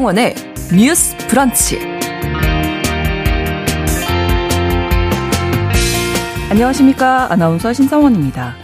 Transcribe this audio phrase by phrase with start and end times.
[0.00, 0.34] 신성원의
[0.74, 1.78] 뉴스 브런치.
[6.48, 7.30] 안녕하십니까.
[7.30, 8.54] 아나운서 신성원입니다.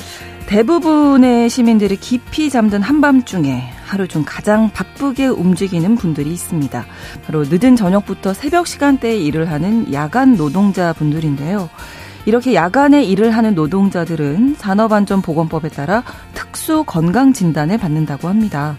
[0.47, 6.87] 대부분의 시민들이 깊이 잠든 한밤중에 하루 중 가장 바쁘게 움직이는 분들이 있습니다.
[7.27, 11.69] 바로 늦은 저녁부터 새벽 시간대에 일을 하는 야간 노동자 분들인데요.
[12.25, 18.77] 이렇게 야간에 일을 하는 노동자들은 산업안전보건법에 따라 특수 건강 진단을 받는다고 합니다.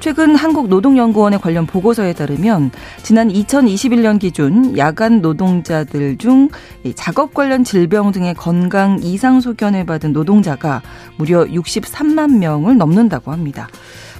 [0.00, 2.70] 최근 한국노동연구원의 관련 보고서에 따르면
[3.02, 6.48] 지난 2021년 기준 야간 노동자들 중
[6.94, 10.80] 작업 관련 질병 등의 건강 이상 소견을 받은 노동자가
[11.18, 13.68] 무려 63만 명을 넘는다고 합니다.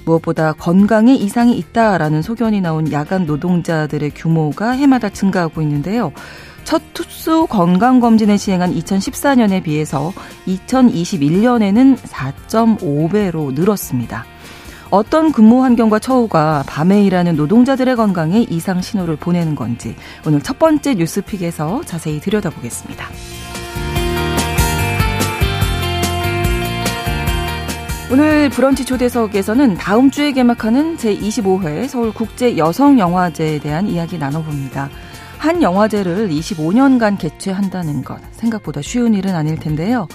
[0.05, 6.11] 무엇보다 건강에 이상이 있다라는 소견이 나온 야간 노동자들의 규모가 해마다 증가하고 있는데요.
[6.63, 10.13] 첫 투수 건강검진을 시행한 2014년에 비해서
[10.47, 14.25] 2021년에는 4.5배로 늘었습니다.
[14.91, 19.95] 어떤 근무 환경과 처우가 밤에 일하는 노동자들의 건강에 이상 신호를 보내는 건지
[20.27, 23.07] 오늘 첫 번째 뉴스픽에서 자세히 들여다보겠습니다.
[28.11, 34.89] 오늘 브런치 초대석에서는 다음 주에 개막하는 제25회 서울국제여성영화제에 대한 이야기 나눠봅니다.
[35.37, 40.09] 한 영화제를 25년간 개최한다는 것 생각보다 쉬운 일은 아닐 텐데요.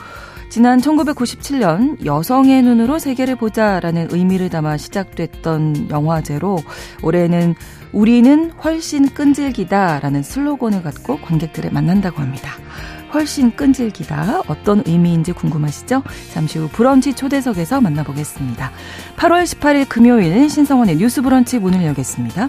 [0.49, 6.59] 지난 1997년 여성의 눈으로 세계를 보자라는 의미를 담아 시작됐던 영화제로
[7.03, 7.55] 올해는
[7.93, 12.53] 우리는 훨씬 끈질기다라는 슬로건을 갖고 관객들을 만난다고 합니다.
[13.13, 14.43] 훨씬 끈질기다.
[14.49, 16.03] 어떤 의미인지 궁금하시죠?
[16.33, 18.71] 잠시 후 브런치 초대석에서 만나보겠습니다.
[19.17, 22.49] 8월 18일 금요일 신성원의 뉴스 브런치 문을 열겠습니다.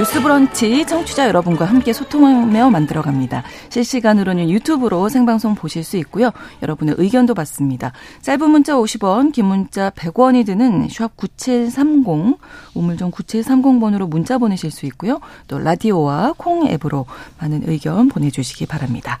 [0.00, 3.42] 뉴스 브런치 청취자 여러분과 함께 소통하며 만들어갑니다.
[3.68, 6.30] 실시간으로는 유튜브로 생방송 보실 수 있고요.
[6.62, 7.92] 여러분의 의견도 받습니다.
[8.22, 12.38] 짧은 문자 50원, 긴 문자 100원이 드는 샵 9730,
[12.72, 15.20] 우물정 9730번으로 문자 보내실 수 있고요.
[15.48, 17.04] 또 라디오와 콩 앱으로
[17.38, 19.18] 많은 의견 보내주시기 바랍니다.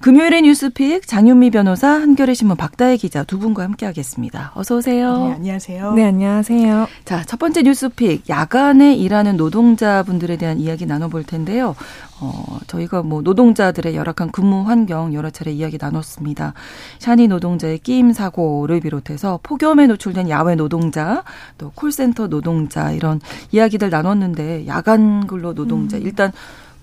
[0.00, 4.52] 금요일의 뉴스픽 장윤미 변호사, 한겨레 신문 박다혜 기자 두 분과 함께하겠습니다.
[4.54, 5.26] 어서 오세요.
[5.26, 5.92] 네, 안녕하세요.
[5.92, 6.86] 네, 안녕하세요.
[7.04, 11.76] 자, 첫 번째 뉴스픽 야간에 일하는 노동자분들에 대한 이야기 나눠볼 텐데요.
[12.18, 16.54] 어, 저희가 뭐 노동자들의 열악한 근무 환경 여러 차례 이야기 나눴습니다.
[16.98, 21.24] 샤니 노동자의 끼임 사고를 비롯해서 폭염에 노출된 야외 노동자,
[21.58, 23.20] 또 콜센터 노동자 이런
[23.52, 26.02] 이야기들 나눴는데 야간 근로 노동자 음.
[26.04, 26.32] 일단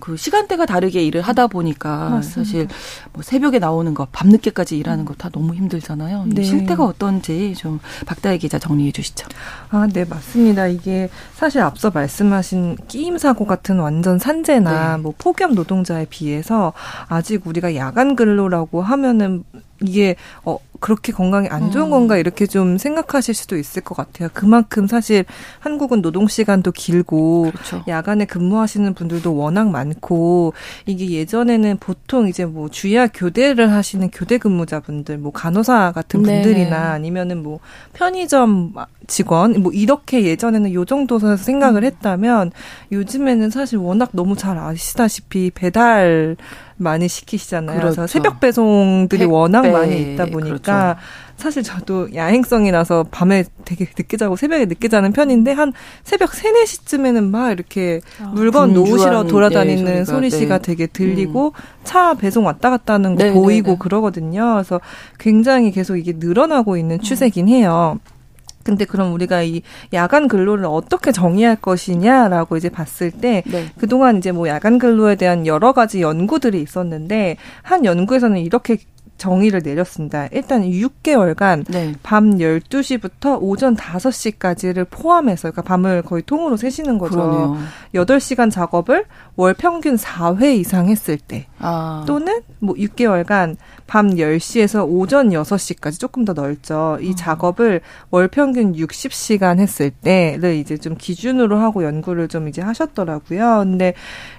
[0.08, 2.32] 그 시간대가 다르게 일을 하다 보니까 맞습니다.
[2.46, 2.68] 사실
[3.12, 6.26] 뭐 새벽에 나오는 것, 밤늦게까지 일하는 것 다 너무 힘들잖아요.
[6.28, 6.44] 네.
[6.44, 9.28] 실태가 어떤지 좀 박다혜 기자 정리해 주시죠.
[9.72, 10.68] 아, 네, 맞습니다.
[10.68, 15.02] 이게 사실 앞서 말씀하신 끼임 사고 같은 완전 산재나 네.
[15.02, 16.72] 뭐 폭염 노동자에 비해서
[17.10, 19.44] 아직 우리가 야간 근로라고 하면은
[19.82, 21.90] 이게 어 그렇게 건강에 안 좋은 음.
[21.92, 24.30] 건가 이렇게 좀 생각하실 수도 있을 것 같아요.
[24.34, 25.26] 그만큼 사실
[25.60, 27.84] 한국은 노동 시간도 길고 그렇죠.
[27.88, 30.54] 야간에 근무하시는 분들도 워낙 많고
[30.86, 36.42] 이게 예전에는 보통 이제 뭐 주야 교대를 하시는 교대 근무자분들 뭐 간호사 같은 네.
[36.42, 37.60] 분들이나 아니면은 뭐
[37.94, 38.74] 편의점
[39.08, 41.86] 직원 뭐 이렇게 예전에는 요 정도 서 생각을 음.
[41.86, 42.52] 했다면
[42.92, 46.38] 요즘에는 사실 워낙 너무 잘 아시다시피 배달
[46.78, 47.80] 많이 시키시잖아요.
[47.80, 47.96] 그렇죠.
[47.96, 49.26] 그래서 새벽 배송들이.
[49.26, 51.00] 워낙 많이 있다 보니까 그렇죠.
[51.38, 55.74] 사실 저도 야행성이라서 밤에 되게 늦게 자고 새벽에 늦게 자는 편인데 한
[56.04, 60.62] 새벽 3, 4시쯤에는 막 이렇게 아, 물건 놓으시러 돌아다니는 네, 소리 씨가 네.
[60.64, 61.62] 되게 들리고 음.
[61.84, 63.80] 차 배송 왔다 갔다 하는 거 네, 보이고 네, 네.
[63.80, 64.54] 그러거든요.
[64.54, 64.82] 그래서
[65.20, 68.00] 굉장히 계속 이게 늘어나고 있는 추세긴 해요.
[68.68, 69.62] 근데 그럼 우리가 이
[69.94, 73.68] 야간 근로를 어떻게 정의할 것이냐라고 이제 봤을 때 네.
[73.78, 78.80] 그동안 이제 뭐 야간 근로에 대한 여러 가지 연구들이 있었는데 한 연구에서는 이렇게
[79.18, 80.28] 정의를 내렸습니다.
[80.32, 81.94] 일단 6개월간 네.
[82.04, 87.16] 밤 12시부터 오전 5시까지를 포함해서 그러니까 밤을 거의 통으로 세시는 거죠.
[87.16, 87.58] 그러네요.
[87.96, 89.06] 8시간 작업을
[89.36, 92.04] 월 평균 4회 이상 했을 때 아.
[92.08, 96.98] 또는 뭐 6개월간 밤 10시에서 오전 6시까지 조금 더 넓죠.
[97.02, 97.16] 이 어.
[97.16, 97.82] 작업을
[98.12, 103.60] 월 평균 60시간 했을 때를 이제 좀 기준으로 하고 연구를 좀 이제 하셨더라고요.
[103.64, 103.94] 근데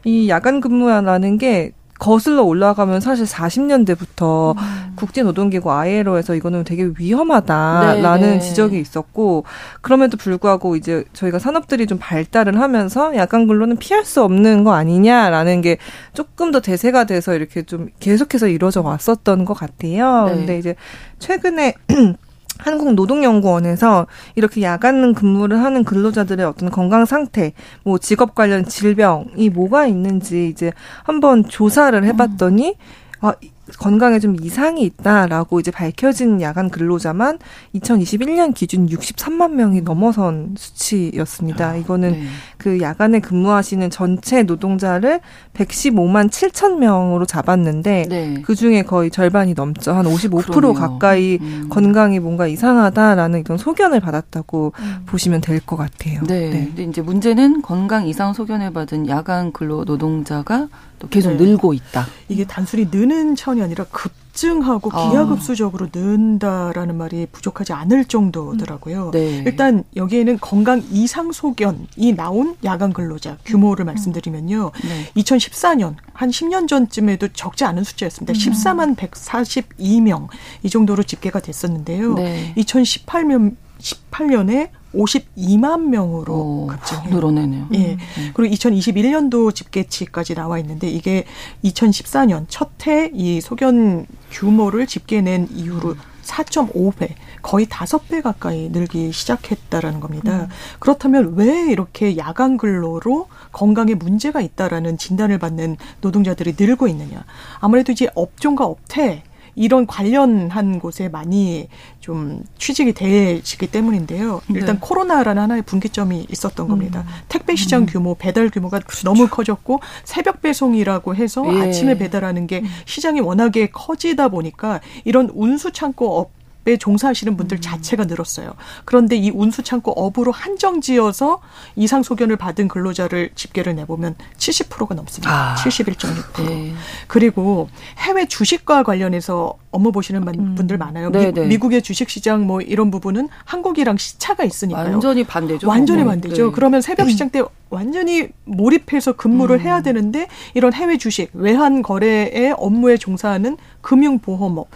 [0.04, 4.92] 이 야간 근무라는 게 거슬러 올라가면 사실 40년대부터 음.
[4.96, 8.32] 국제노동기구 ILO에서 이거는 되게 위험하다라는 네네.
[8.34, 8.40] 네.
[8.40, 9.44] 지적이 있었고
[9.80, 15.60] 그럼에도 불구하고 이제 저희가 산업들이 좀 발달을 하면서 야간 근로는 피할 수 없는 거 아니냐라는
[15.60, 15.78] 게
[16.14, 20.26] 조금 더 대세가 돼서 이렇게 좀 계속해서 이루어져 왔었던 것 같아요.
[20.26, 20.34] 네.
[20.34, 20.76] 근데 이제
[21.18, 21.74] 최근에
[22.58, 27.52] 한국노동연구원에서 이렇게 야간 근무를 하는 근로자들의 어떤 건강 상태,
[27.84, 30.72] 뭐 직업 관련 질병이 뭐가 있는지 이제
[31.04, 32.76] 한번 조사를 해봤더니
[33.20, 33.32] 아,
[33.78, 37.38] 건강에 좀 이상이 있다라고 이제 밝혀진 야간 근로자만
[37.74, 41.68] 2021년 기준 63만 명이 넘어선 수치였습니다.
[41.70, 42.22] 아, 이거는 네.
[42.56, 45.20] 그 야간에 근무하시는 전체 노동자를
[45.54, 48.42] 115만 7천 명으로 잡았는데 네.
[48.44, 49.92] 그 중에 거의 절반이 넘죠.
[49.92, 50.72] 한 55% 그러네요.
[50.74, 51.68] 가까이 음.
[51.68, 54.96] 건강이 뭔가 이상하다라는 이런 소견을 받았다고 음.
[55.06, 56.22] 보시면 될 것 같아요.
[56.22, 56.48] 네.
[56.50, 56.64] 네.
[56.66, 60.68] 근데 이제 문제는 건강 이상 소견을 받은 야간 근로 노동자가
[60.98, 61.36] 또 계속 네.
[61.36, 62.06] 늘고 있다.
[62.28, 65.10] 이게 단순히 느는 천이 아니라 급증하고 아.
[65.10, 65.88] 기하급수적으로 아.
[65.92, 69.06] 는다라는 말이 부족하지 않을 정도더라고요.
[69.06, 69.10] 음.
[69.12, 69.42] 네.
[69.46, 73.86] 일단 여기에는 건강 이상 소견이 나온 야간 근로자 규모를 음.
[73.86, 74.72] 말씀드리면요.
[74.84, 75.12] 네.
[75.16, 78.32] 2014년 한 10년 전쯤에도 적지 않은 숫자였습니다.
[78.32, 78.34] 음.
[78.34, 80.28] 14만 142명
[80.62, 82.14] 이 정도로 집계가 됐었는데요.
[82.14, 82.54] 네.
[82.56, 87.10] 2018년 18년에 52만 명으로 오, 급증해요.
[87.14, 87.68] 늘어내네요.
[87.74, 87.92] 예.
[87.92, 88.30] 음.
[88.34, 91.24] 그리고 2021년도 집계치까지 나와 있는데 이게
[91.64, 100.42] 2014년 첫 해 이 소견 규모를 집계낸 이후로 4.5배, 거의 5배 가까이 늘기 시작했다라는 겁니다.
[100.42, 100.48] 음.
[100.78, 107.24] 그렇다면 왜 이렇게 야간 근로로 건강에 문제가 있다라는 진단을 받는 노동자들이 늘고 있느냐?
[107.60, 109.22] 아무래도 이제 업종과 업태
[109.58, 111.68] 이런 관련한 곳에 많이
[111.98, 114.40] 좀 취직이 되시기 때문인데요.
[114.50, 114.80] 일단 네.
[114.80, 117.00] 코로나라는 하나의 분기점이 있었던 겁니다.
[117.00, 117.12] 음.
[117.28, 117.86] 택배 시장 음.
[117.86, 119.02] 규모, 배달 규모가 그렇죠.
[119.02, 121.60] 너무 커졌고 새벽 배송이라고 해서 예.
[121.60, 122.66] 아침에 배달하는 게 음.
[122.84, 126.37] 시장이 워낙에 커지다 보니까 이런 운수 창고 업에
[126.76, 127.60] 종사하시는 분들 음.
[127.60, 128.52] 자체가 늘었어요.
[128.84, 131.40] 그런데 이 운수창고 업으로 한정 지어서
[131.76, 135.52] 이상 소견을 받은 근로자를 집계를 내보면 70%가 넘습니다.
[135.52, 135.54] 아.
[135.56, 136.46] 71.6%.
[136.46, 136.72] 네.
[137.06, 137.68] 그리고
[137.98, 140.54] 해외 주식과 관련해서 업무 보시는 음.
[140.54, 141.10] 분들 많아요.
[141.10, 141.56] 미, 네.
[141.56, 144.92] 국의 주식 시장 뭐 이런 부분은 한국이랑 시차가 있으니까요.
[144.92, 145.68] 완전히 반대죠.
[145.68, 146.06] 완전히 네.
[146.06, 146.46] 반대죠.
[146.46, 146.52] 네.
[146.54, 149.60] 그러면 새벽 시장 때 완전히 몰입해서 근무를 음.
[149.60, 154.68] 해야 되는데 이런 해외 주식, 외환 거래의 업무에 종사하는 금융보험업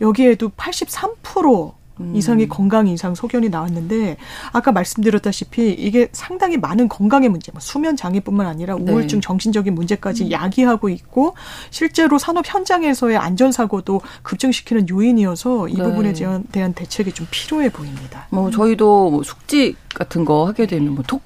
[0.00, 2.14] 여기에도 83% 음.
[2.14, 4.18] 이상의 건강 이상 소견이 나왔는데
[4.52, 8.92] 아까 말씀드렸다시피 이게 상당히 많은 건강의 문제, 뭐 수면 장애뿐만 아니라 네.
[8.92, 9.20] 우울증, 네.
[9.20, 10.30] 정신적인 문제까지 음.
[10.30, 11.34] 야기하고 있고
[11.70, 15.82] 실제로 산업 현장에서의 안전 사고도 급증시키는 요인이어서 이 네.
[15.82, 18.26] 부분에 대한, 대한 대책이 좀 필요해 보입니다.
[18.30, 21.22] 뭐 저희도 뭐 숙직 같은 거 하게 되면 뭐 톡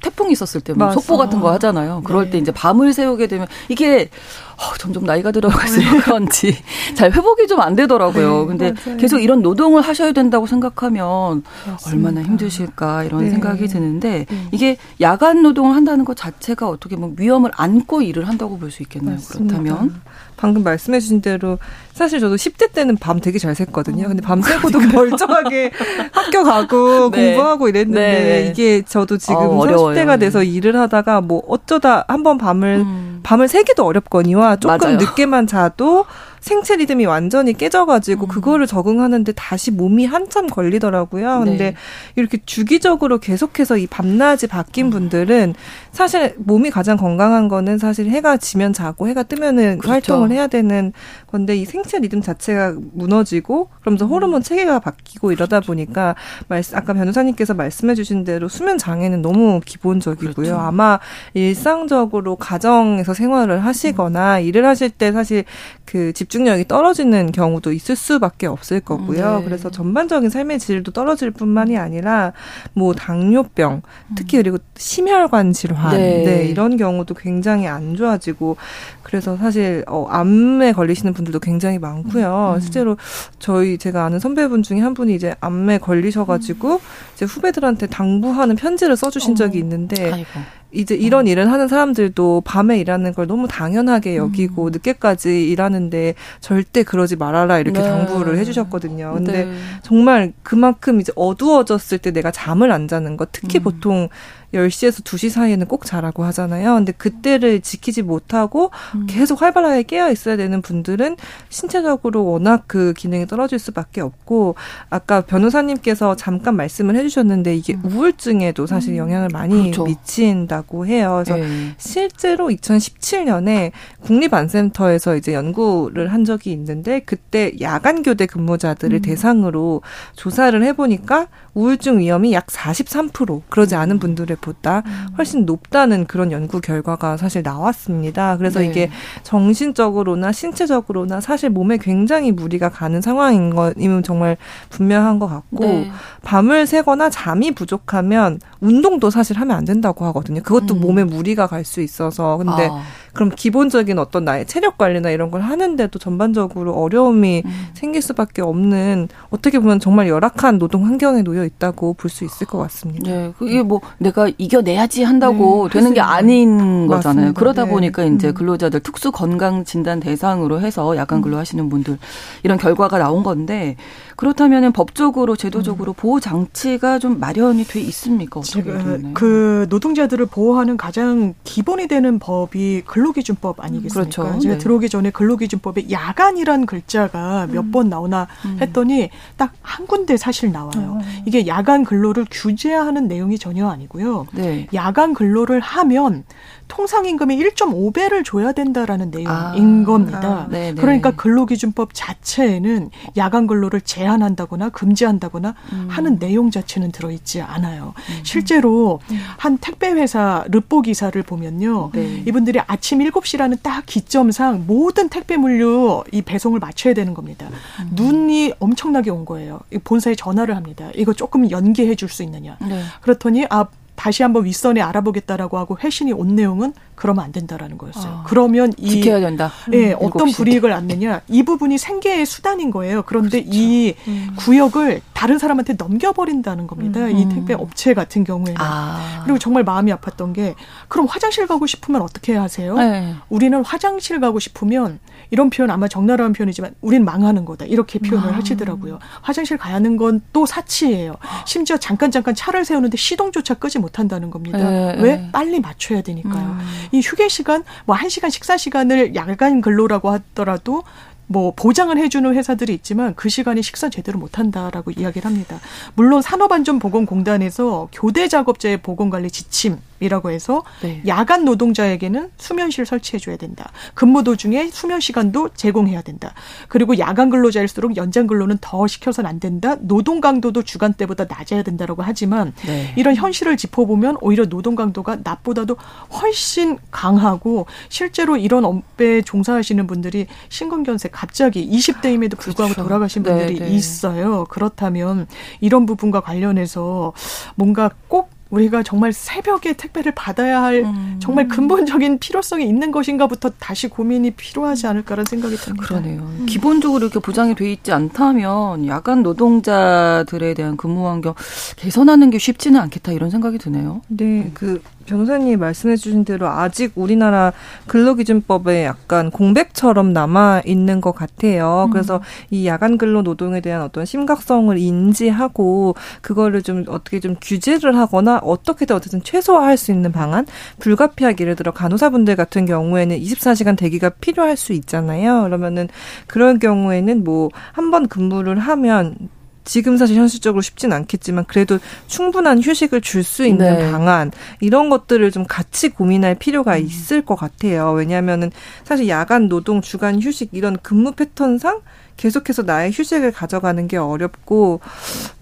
[0.00, 2.02] 태풍 있었을 때 뭐 속보 같은 거 하잖아요.
[2.04, 2.30] 그럴 네.
[2.30, 4.08] 때 이제 밤을 새우게 되면 이게
[4.56, 6.00] 어, 점점 나이가 들어갈수록 네.
[6.00, 6.56] 그런지
[6.94, 8.40] 잘 회복이 좀 안 되더라고요.
[8.40, 8.96] 네, 근데 맞아요.
[8.98, 12.08] 계속 이런 노동을 하셔야 된다고 생각하면 맞습니다.
[12.10, 13.30] 얼마나 힘드실까 이런 네.
[13.30, 14.48] 생각이 드는데 네.
[14.52, 19.14] 이게 야간 노동을 한다는 것 자체가 어떻게 보면 위험을 안고 일을 한다고 볼 수 있겠네요.
[19.16, 19.58] 맞습니다.
[19.62, 20.00] 그렇다면
[20.36, 21.58] 방금 말씀해 주신 대로
[21.92, 24.08] 사실 저도 10대 때는 밤 되게 잘 샜거든요.
[24.08, 25.70] 근데 밤 새고도 멀쩡하게
[26.10, 27.34] 학교 가고 네.
[27.34, 28.48] 공부하고 이랬는데 네.
[28.50, 33.20] 이게 저도 지금 어, 30대가 돼서 일을 하다가 뭐 어쩌다 한 번 밤을 음.
[33.22, 34.96] 밤을 새기도 어렵거니와 조금 맞아요.
[34.96, 36.04] 늦게만 자도
[36.42, 38.28] 생체 리듬이 완전히 깨져가지고 음.
[38.28, 41.42] 그거를 적응하는데 다시 몸이 한참 걸리더라고요.
[41.44, 41.74] 근데 네.
[42.16, 44.90] 이렇게 주기적으로 계속해서 이 밤낮이 바뀐 음.
[44.90, 45.54] 분들은
[45.92, 49.92] 사실 몸이 가장 건강한 거는 사실 해가 지면 자고 해가 뜨면은 그렇죠.
[49.92, 50.92] 활동을 해야 되는
[51.28, 54.42] 건데 이 생체 리듬 자체가 무너지고 그러면서 호르몬 음.
[54.42, 56.16] 체계가 바뀌고 이러다 보니까
[56.48, 60.34] 말씀 아까 변호사님께서 말씀해 주신 대로 수면 장애는 너무 기본적이고요.
[60.34, 60.56] 그렇죠.
[60.56, 60.98] 아마
[61.34, 64.42] 일상적으로 가정에서 생활을 하시거나 음.
[64.42, 65.44] 일을 하실 때 사실
[65.84, 69.40] 그 집 중력이 떨어지는 경우도 있을 수밖에 없을 거고요.
[69.40, 69.44] 네.
[69.44, 72.32] 그래서 전반적인 삶의 질도 떨어질 뿐만이 아니라
[72.72, 73.82] 뭐 당뇨병,
[74.14, 76.24] 특히 그리고 심혈관 질환, 네.
[76.24, 78.56] 네 이런 경우도 굉장히 안 좋아지고
[79.02, 82.54] 그래서 사실 어 암에 걸리시는 분들도 굉장히 많고요.
[82.54, 82.60] 음.
[82.60, 82.96] 실제로
[83.38, 86.78] 저희 제가 아는 선배분 중에 한 분이 이제 암에 걸리셔가지고 음.
[87.14, 89.34] 이제 후배들한테 당부하는 편지를 써주신 어.
[89.34, 90.10] 적이 있는데.
[90.10, 90.61] 아이고.
[90.72, 91.30] 이제 이런 어.
[91.30, 94.70] 일을 하는 사람들도 밤에 일하는 걸 너무 당연하게 여기고 음.
[94.72, 97.88] 늦게까지 일하는데 절대 그러지 말아라 이렇게 네.
[97.88, 99.12] 당부를 해주셨거든요.
[99.14, 99.52] 근데 네.
[99.82, 103.64] 정말 그만큼 이제 어두워졌을 때 내가 잠을 안 자는 거 특히 음.
[103.64, 104.08] 보통
[104.52, 106.74] 10시에서 2시 사이에는 꼭 자라고 하잖아요.
[106.74, 109.06] 근데 그때를 지키지 못하고 음.
[109.08, 111.16] 계속 활발하게 깨어 있어야 되는 분들은
[111.48, 114.54] 신체적으로 워낙 그 기능이 떨어질 수밖에 없고
[114.90, 117.82] 아까 변호사님께서 잠깐 말씀을 해주셨는데 이게 음.
[117.84, 118.98] 우울증에도 사실 음.
[118.98, 119.84] 영향을 많이 그렇죠.
[119.84, 121.22] 미친다고 해요.
[121.24, 121.74] 그래서 네.
[121.78, 129.02] 실제로 2017년에 국립안센터에서 이제 연구를 한 적이 있는데 그때 야간 교대 근무자들을 음.
[129.02, 129.82] 대상으로
[130.16, 135.06] 조사를 해보니까 우울증 위험이 약 43% 그러지 않은 분들의 보다 음.
[135.16, 138.36] 훨씬 높다는 그런 연구 결과가 사실 나왔습니다.
[138.36, 138.66] 그래서 네.
[138.66, 138.90] 이게
[139.22, 144.36] 정신적으로나 신체적으로나 사실 몸에 굉장히 무리가 가는 상황인 것임은 정말
[144.68, 145.90] 분명한 것 같고 네.
[146.22, 150.42] 밤을 새거나 잠이 부족하면 운동도 사실 하면 안 된다고 하거든요.
[150.42, 150.80] 그것도 음.
[150.80, 152.82] 몸에 무리가 갈 수 있어서 근데 아.
[153.12, 157.50] 그럼 기본적인 어떤 나의 체력 관리나 이런 걸 하는데도 전반적으로 어려움이 음.
[157.74, 162.58] 생길 수밖에 없는 어떻게 보면 정말 열악한 노동 환경에 놓여 있다고 볼 수 있을 것
[162.58, 163.10] 같습니다.
[163.10, 167.26] 네, 그게 뭐 내가 이겨내야지 한다고 네, 되는 게 아닌 거잖아요.
[167.28, 167.38] 맞습니다.
[167.38, 167.70] 그러다 네.
[167.70, 168.34] 보니까 이제 음.
[168.34, 171.22] 근로자들 특수 건강 진단 대상으로 해서 야간 음.
[171.22, 171.98] 근로하시는 분들
[172.42, 173.76] 이런 결과가 나온 건데
[174.16, 175.94] 그렇다면 법적으로 제도적으로 음.
[175.96, 178.40] 보호 장치가 좀 마련이 돼 있습니까?
[178.42, 183.94] 지금 그 노동자들을 보호하는 가장 기본이 되는 법이 근로기준법 아니겠습니까?
[183.94, 184.40] 그렇죠.
[184.40, 184.58] 제가 네.
[184.58, 187.90] 들어오기 전에 근로기준법에 야간이란 글자가 몇번 음.
[187.90, 188.58] 나오나 음.
[188.60, 190.98] 했더니 딱 한 군데 사실 나와요.
[190.98, 191.00] 어.
[191.24, 194.26] 이게 야간 근로를 규제하는 내용이 전혀 아니고요.
[194.32, 194.66] 네.
[194.74, 196.24] 야간 근로를 하면
[196.72, 200.48] 통상임금의 1.5배를 줘야 된다라는 내용인 아, 겁니다.
[200.50, 202.88] 아, 그러니까 근로기준법 자체에는
[203.18, 205.88] 야간 근로를 제한한다거나 금지한다거나 음.
[205.90, 207.92] 하는 내용 자체는 들어있지 않아요.
[207.96, 208.20] 음.
[208.22, 209.20] 실제로 음.
[209.36, 212.22] 한 택배 회사 르포 기사를 보면요, 네.
[212.26, 217.48] 이분들이 아침 7시라는 딱 기점상 모든 택배 물류 이 배송을 맞춰야 되는 겁니다.
[217.80, 217.90] 음.
[217.92, 219.60] 눈이 엄청나게 온 거예요.
[219.84, 220.88] 본사에 전화를 합니다.
[220.94, 222.58] 이거 조금 연기해 줄 수 있느냐.
[222.60, 222.82] 네.
[223.00, 228.12] 그렇더니 아 다시 한번 윗선에 알아보겠다라고 하고 회신이 온 내용은 그러면 안 된다라는 거였어요.
[228.12, 229.50] 아, 그러면 이 지켜야 된다.
[229.72, 233.02] 예, 음, 어떤 불이익을 안느냐 이 부분이 생계의 수단인 거예요.
[233.02, 233.58] 그런데 그렇죠.
[233.58, 234.34] 이 음.
[234.36, 237.00] 구역을 다른 사람한테 넘겨버린다는 겁니다.
[237.00, 237.16] 음.
[237.16, 239.22] 이 택배 업체 같은 경우에는 아.
[239.24, 240.54] 그리고 정말 마음이 아팠던 게
[240.88, 242.76] 그럼 화장실 가고 싶으면 어떻게 하세요?
[242.76, 243.14] 네.
[243.28, 244.98] 우리는 화장실 가고 싶으면
[245.32, 248.36] 이런 표현 아마 적나라한 표현이지만 우린 망하는 거다 이렇게 표현을 아.
[248.36, 248.98] 하시더라고요.
[249.22, 251.16] 화장실 가는 건 또 사치예요.
[251.46, 254.58] 심지어 잠깐 잠깐 차를 세우는데 시동조차 끄지 못한다는 겁니다.
[254.58, 254.94] 네.
[255.00, 255.28] 왜 네.
[255.32, 256.56] 빨리 맞춰야 되니까요.
[256.58, 256.58] 음.
[256.92, 260.82] 이 휴게 시간 뭐 한 시간 식사 시간을 야간 근로라고 하더라도
[261.26, 265.60] 뭐 보장을 해주는 회사들이 있지만 그 시간에 식사 제대로 못한다라고 이야기를 합니다.
[265.94, 271.00] 물론 산업안전보건공단에서 교대 작업자의 보건관리 지침 이라고 해서 네.
[271.06, 273.70] 야간 노동자에게는 수면실 설치해줘야 된다.
[273.94, 276.34] 근무 도중에 수면 시간도 제공해야 된다.
[276.68, 279.76] 그리고 야간 근로자일수록 연장 근로는 더 시켜서는 안 된다.
[279.80, 282.92] 노동 강도도 주간 때보다 낮아야 된다라고 하지만 네.
[282.96, 285.76] 이런 현실을 짚어보면 오히려 노동 강도가 낮보다도
[286.20, 292.82] 훨씬 강하고 실제로 이런 업에 종사하시는 분들이 심근경색 갑자기 20대임에도 불구하고 그렇죠.
[292.82, 293.70] 돌아가신 분들이 네, 네.
[293.70, 294.44] 있어요.
[294.48, 295.28] 그렇다면
[295.60, 297.12] 이런 부분과 관련해서
[297.54, 301.16] 뭔가 꼭 우리가 정말 새벽에 택배를 받아야 할 음.
[301.20, 305.86] 정말 근본적인 필요성이 있는 것인가부터 다시 고민이 필요하지 않을까라는 생각이 듭니다.
[305.86, 306.22] 그러네요.
[306.22, 306.46] 음.
[306.46, 311.34] 기본적으로 이렇게 보장이 돼 있지 않다면 야간 노동자들에 대한 근무 환경
[311.76, 314.02] 개선하는 게 쉽지는 않겠다 이런 생각이 드네요.
[314.08, 317.52] 네, 그 변호사님 말씀해 주신 대로 아직 우리나라
[317.86, 321.84] 근로기준법에 약간 공백처럼 남아 있는 것 같아요.
[321.86, 321.90] 음.
[321.90, 328.38] 그래서 이 야간 근로 노동에 대한 어떤 심각성을 인지하고 그거를 좀 어떻게 좀 규제를 하거나
[328.42, 330.46] 어떻게든 어쨌든 최소화할 수 있는 방안
[330.80, 335.42] 불가피하게 예를 들어 간호사분들 같은 경우에는 24시간 대기가 필요할 수 있잖아요.
[335.44, 335.88] 그러면은
[336.26, 339.16] 그런 경우에는 뭐 한 번 근무를 하면
[339.64, 343.90] 지금 사실 현실적으로 쉽진 않겠지만 그래도 충분한 휴식을 줄 수 있는 네.
[343.90, 346.84] 방안 이런 것들을 좀 같이 고민할 필요가 음.
[346.84, 347.92] 있을 것 같아요.
[347.92, 348.50] 왜냐하면은
[348.84, 351.80] 사실 야간 노동, 주간 휴식 이런 근무 패턴상
[352.16, 354.80] 계속해서 나의 휴식을 가져가는 게 어렵고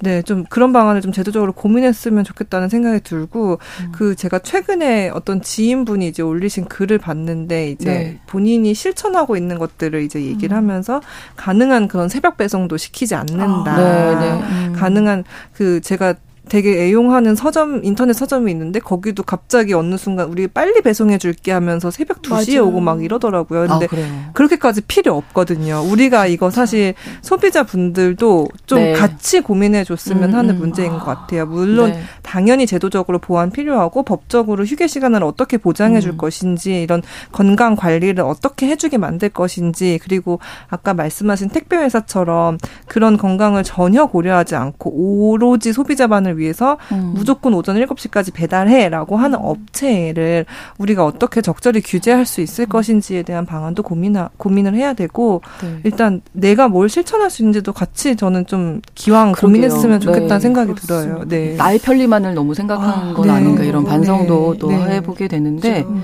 [0.02, 3.92] 네 좀 그런 방안을 좀 제도적으로 고민했으면 좋겠다는 생각이 들고 음.
[3.92, 8.20] 그 제가 최근에 어떤 지인분이 이제 올리신 글을 봤는데 이제 네.
[8.26, 10.58] 본인이 실천하고 있는 것들을 이제 얘기를 음.
[10.58, 11.00] 하면서
[11.36, 13.72] 가능한 그런 새벽 배송도 시키지 않는다.
[13.72, 14.32] 아, 네, 네.
[14.68, 14.72] 음.
[14.76, 16.14] 가능한 그 제가
[16.50, 21.92] 되게 애용하는 서점 인터넷 서점이 있는데 거기도 갑자기 어느 순간 우리 빨리 배송해 줄게 하면서
[21.92, 22.66] 새벽 2시에 맞아요.
[22.66, 23.68] 오고 막 이러더라고요.
[23.68, 25.80] 근데 아, 그렇게까지 필요 없거든요.
[25.88, 28.92] 우리가 이거 사실 소비자분들도 좀 네.
[28.94, 30.58] 같이 고민해 줬으면 음, 하는 음.
[30.58, 30.98] 문제인 아.
[30.98, 31.46] 것 같아요.
[31.46, 32.02] 물론 네.
[32.22, 36.16] 당연히 제도적으로 보완 필요하고 법적으로 휴게 시간을 어떻게 보장해 줄 음.
[36.16, 43.16] 것인지 이런 건강 관리를 어떻게 해 주게 만들 것인지 그리고 아까 말씀하신 택배 회사처럼 그런
[43.16, 47.12] 건강을 전혀 고려하지 않고 오로지 소비자만을 위해서 음.
[47.14, 50.46] 무조건 오전 7시까지 배달해라고 하는 업체를
[50.78, 52.68] 우리가 어떻게 적절히 규제할 수 있을 음.
[52.68, 55.78] 것인지에 대한 방안도 고민 고민을 해야 되고 네.
[55.84, 59.48] 일단 내가 뭘 실천할 수 있는지도 같이 저는 좀 기왕 그러게요.
[59.48, 60.40] 고민했으면 좋겠다는 네.
[60.40, 61.00] 생각이 그렇습니다.
[61.04, 61.28] 들어요.
[61.28, 61.54] 네.
[61.56, 63.32] 나의 편리만을 너무 생각한 아, 건 네.
[63.32, 64.58] 아닌가 이런 반성도 네.
[64.58, 64.96] 또 네.
[64.96, 66.00] 해보게 되는데 그렇죠.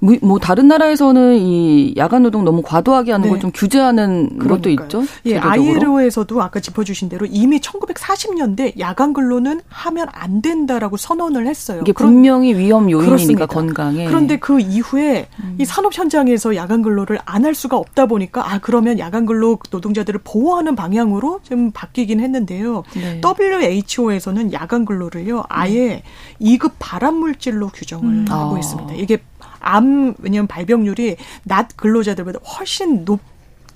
[0.00, 3.30] 뭐, 뭐 다른 나라에서는 이 야간 노동 너무 과도하게 하는 네.
[3.30, 4.48] 걸좀 규제하는 그러니까요.
[4.48, 5.02] 것도 있죠.
[5.26, 11.80] 예, 아이로에서도 아까 짚어주신 대로 이미 1940년대 야간 근로는 하면 안 된다라고 선언을 했어요.
[11.82, 14.06] 이게 분명히 위험 요인이니까 건강에.
[14.06, 15.56] 그런데 그 이후에 음.
[15.58, 20.20] 이 산업 현장에서 야간 근로를 안 할 수가 없다 보니까 아 그러면 야간 근로 노동자들을
[20.22, 22.82] 보호하는 방향으로 좀 바뀌긴 했는데요.
[22.94, 23.20] 네.
[23.24, 26.02] WHO에서는 야간 근로를요 아예
[26.40, 26.44] 음.
[26.44, 28.26] 2급 발암 물질로 규정을 음.
[28.28, 28.58] 하고 아.
[28.58, 28.94] 있습니다.
[28.94, 29.18] 이게
[29.60, 33.20] 암 왜냐면 발병률이 낮 근로자들보다 훨씬 높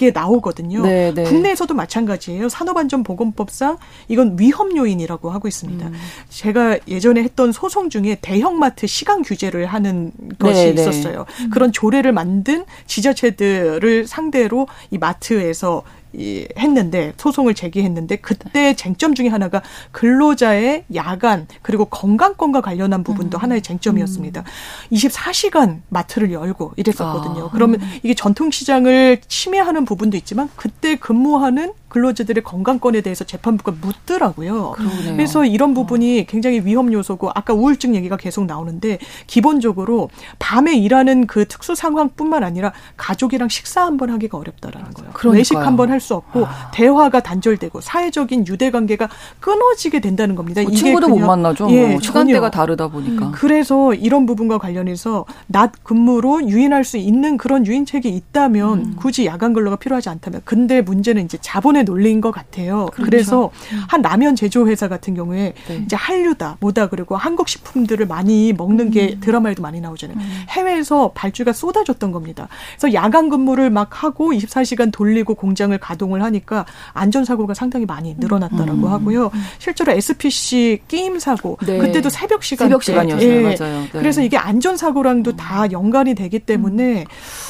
[0.03, 0.83] 게 나오거든요.
[0.83, 1.23] 네, 네.
[1.23, 2.49] 국내에서도 마찬가지예요.
[2.49, 5.87] 산업안전보건법상 이건 위험 요인이라고 하고 있습니다.
[5.87, 5.95] 음.
[6.29, 10.11] 제가 예전에 했던 소송 중에 대형마트 시간 규제를 하는
[10.41, 10.83] 것이 네, 네.
[10.83, 11.27] 있었어요.
[11.53, 15.83] 그런 조례를 만든 지자체들을 상대로 이 마트에서
[16.15, 23.43] 이 했는데 소송을 제기했는데 그때 쟁점 중에 하나가 근로자의 야간 그리고 건강권과 관련한 부분도 음.
[23.43, 24.41] 하나의 쟁점이었습니다.
[24.41, 24.97] 음.
[24.97, 27.47] 24시간 마트를 열고 이랬었거든요.
[27.47, 27.51] 아.
[27.53, 34.71] 그러면 이게 전통 시장을 침해하는 부분도 있지만 그때 근무하는 근로자들의 건강권에 대해서 재판부가 묻더라고요.
[34.73, 35.13] 그러네요.
[35.17, 41.47] 그래서 이런 부분이 굉장히 위험 요소고 아까 우울증 얘기가 계속 나오는데 기본적으로 밤에 일하는 그
[41.47, 45.12] 특수 상황뿐만 아니라 가족이랑 식사 한 번 하기가 어렵다라는 거예요.
[45.13, 45.39] 그러니까요.
[45.39, 46.71] 외식 한 번 할 수 없고 아.
[46.75, 49.09] 대화가 단절되고 사회적인 유대 관계가
[49.41, 50.63] 끊어지게 된다는 겁니다.
[50.63, 51.71] 뭐 친구도 못 만나죠.
[51.71, 53.27] 예, 뭐 시간대가 다르다 보니까.
[53.27, 58.97] 음, 그래서 이런 부분과 관련해서 낮 근무로 유인할 수 있는 그런 유인책이 있다면 음.
[58.97, 62.87] 굳이 야간 근로가 필요하지 않다면 근데 문제는 이제 자본의 논 논리인 것 같아요.
[62.93, 63.05] 그렇죠.
[63.05, 65.77] 그래서한 라면 제조 회사 같은 경우에 네.
[65.85, 69.21] 이제 한류다, 뭐다 그리고 한국 식품들을 많이 먹는 게 음.
[69.21, 70.17] 드라마에도 많이 나오잖아요.
[70.19, 70.45] 음.
[70.49, 72.49] 해외에서 발주가 쏟아졌던 겁니다.
[72.79, 78.87] 그래서 야간 근무를 막 하고 24시간 돌리고 공장을 가동을 하니까 안전 사고가 상당히 많이 늘어났다라고
[78.87, 78.93] 음.
[78.93, 79.31] 하고요.
[79.59, 81.79] 실제로 SPC 게임 사고 네.
[81.79, 83.29] 그때도 새벽 시간 새벽 시간이었어요.
[83.29, 83.41] 예.
[83.43, 83.81] 맞아요.
[83.83, 83.89] 네.
[83.93, 87.05] 그래서 이게 안전 사고랑도 다 연관이 되기 때문에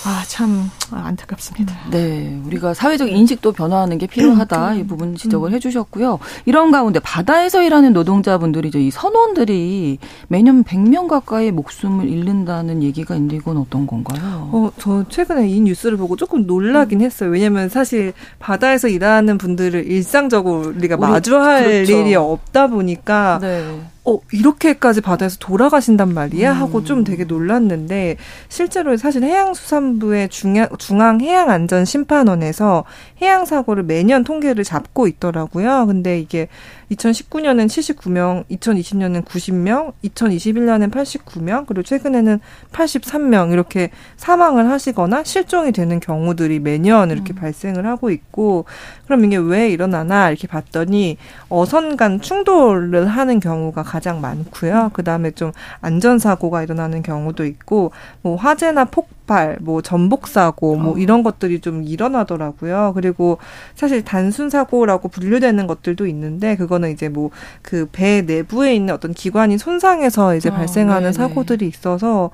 [0.07, 1.75] 아 참 안타깝습니다.
[1.91, 4.31] 네, 우리가 사회적 인식도 변화하는 게 필요.
[4.31, 5.55] 필요하다 음, 이 부분 지적을 음.
[5.55, 6.19] 해주셨고요.
[6.47, 8.79] 이런 가운데 바다에서 일하는 노동자분들이죠.
[8.79, 14.49] 이 선원들이 매년 100명 가까이 목숨을 잃는다는 얘기가 있는데 이건 어떤 건가요?
[14.53, 17.05] 어, 저 최근에 이 뉴스를 보고 조금 놀라긴 음.
[17.05, 17.31] 했어요.
[17.43, 21.93] 왜냐하면 사실 바다에서 일하는 분들을 일상적으로 우리가 마주할 그렇죠.
[21.93, 23.81] 일이 없다 보니까 네.
[24.05, 26.53] 어, 이렇게까지 바다에서 돌아가신단 말이야?
[26.53, 26.85] 하고 음.
[26.85, 28.17] 좀 되게 놀랐는데,
[28.49, 32.83] 실제로 사실 해양수산부의 중앙, 중앙해양안전심판원에서
[33.21, 35.87] 해양사고를 매년 통계를 잡고 있더라고요.
[35.87, 36.49] 근데 이게
[36.91, 42.41] 2019년엔 79명, 2020년엔 90명, 2021년엔 89명, 그리고 최근에는
[42.73, 47.37] 83명 이렇게 사망을 하시거나 실종이 되는 경우들이 매년 이렇게 음.
[47.37, 48.65] 발생을 하고 있고,
[49.05, 54.91] 그럼 이게 왜 일어나나 이렇게 봤더니 어선 간 충돌을 하는 경우가 가장 많고요.
[54.93, 60.95] 그 다음에 좀 안전 사고가 일어나는 경우도 있고, 뭐 화재나 폭발, 뭐 전복 사고, 뭐
[60.95, 60.99] 어.
[60.99, 62.93] 이런 것들이 좀 일어나더라고요.
[62.95, 63.39] 그리고
[63.75, 67.31] 사실 단순 사고라고 분류되는 것들도 있는데, 그건 거는 이제 뭐
[67.63, 71.13] 그 배 내부에 있는 어떤 기관이 손상해서 이제 아, 발생하는 네네.
[71.13, 72.31] 사고들이 있어서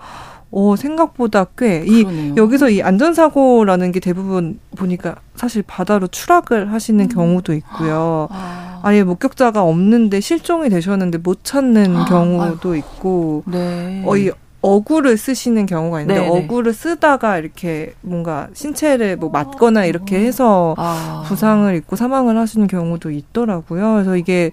[0.51, 7.09] 어, 생각보다 꽤, 이, 여기서 이 안전사고라는 게 대부분 보니까 사실 바다로 추락을 하시는 음.
[7.09, 8.29] 경우도 있고요.
[8.31, 8.81] 아.
[8.83, 12.75] 아예 목격자가 없는데 실종이 되셨는데 못 찾는 아, 경우도 아이고.
[12.75, 14.03] 있고, 네.
[14.07, 14.31] 어, 이
[14.61, 16.45] 어구를 쓰시는 경우가 있는데 네네.
[16.45, 21.23] 어구를 쓰다가 이렇게 뭔가 신체를 뭐 맞거나 이렇게 해서 아.
[21.27, 23.93] 부상을 입고 사망을 하시는 경우도 있더라고요.
[23.95, 24.51] 그래서 이게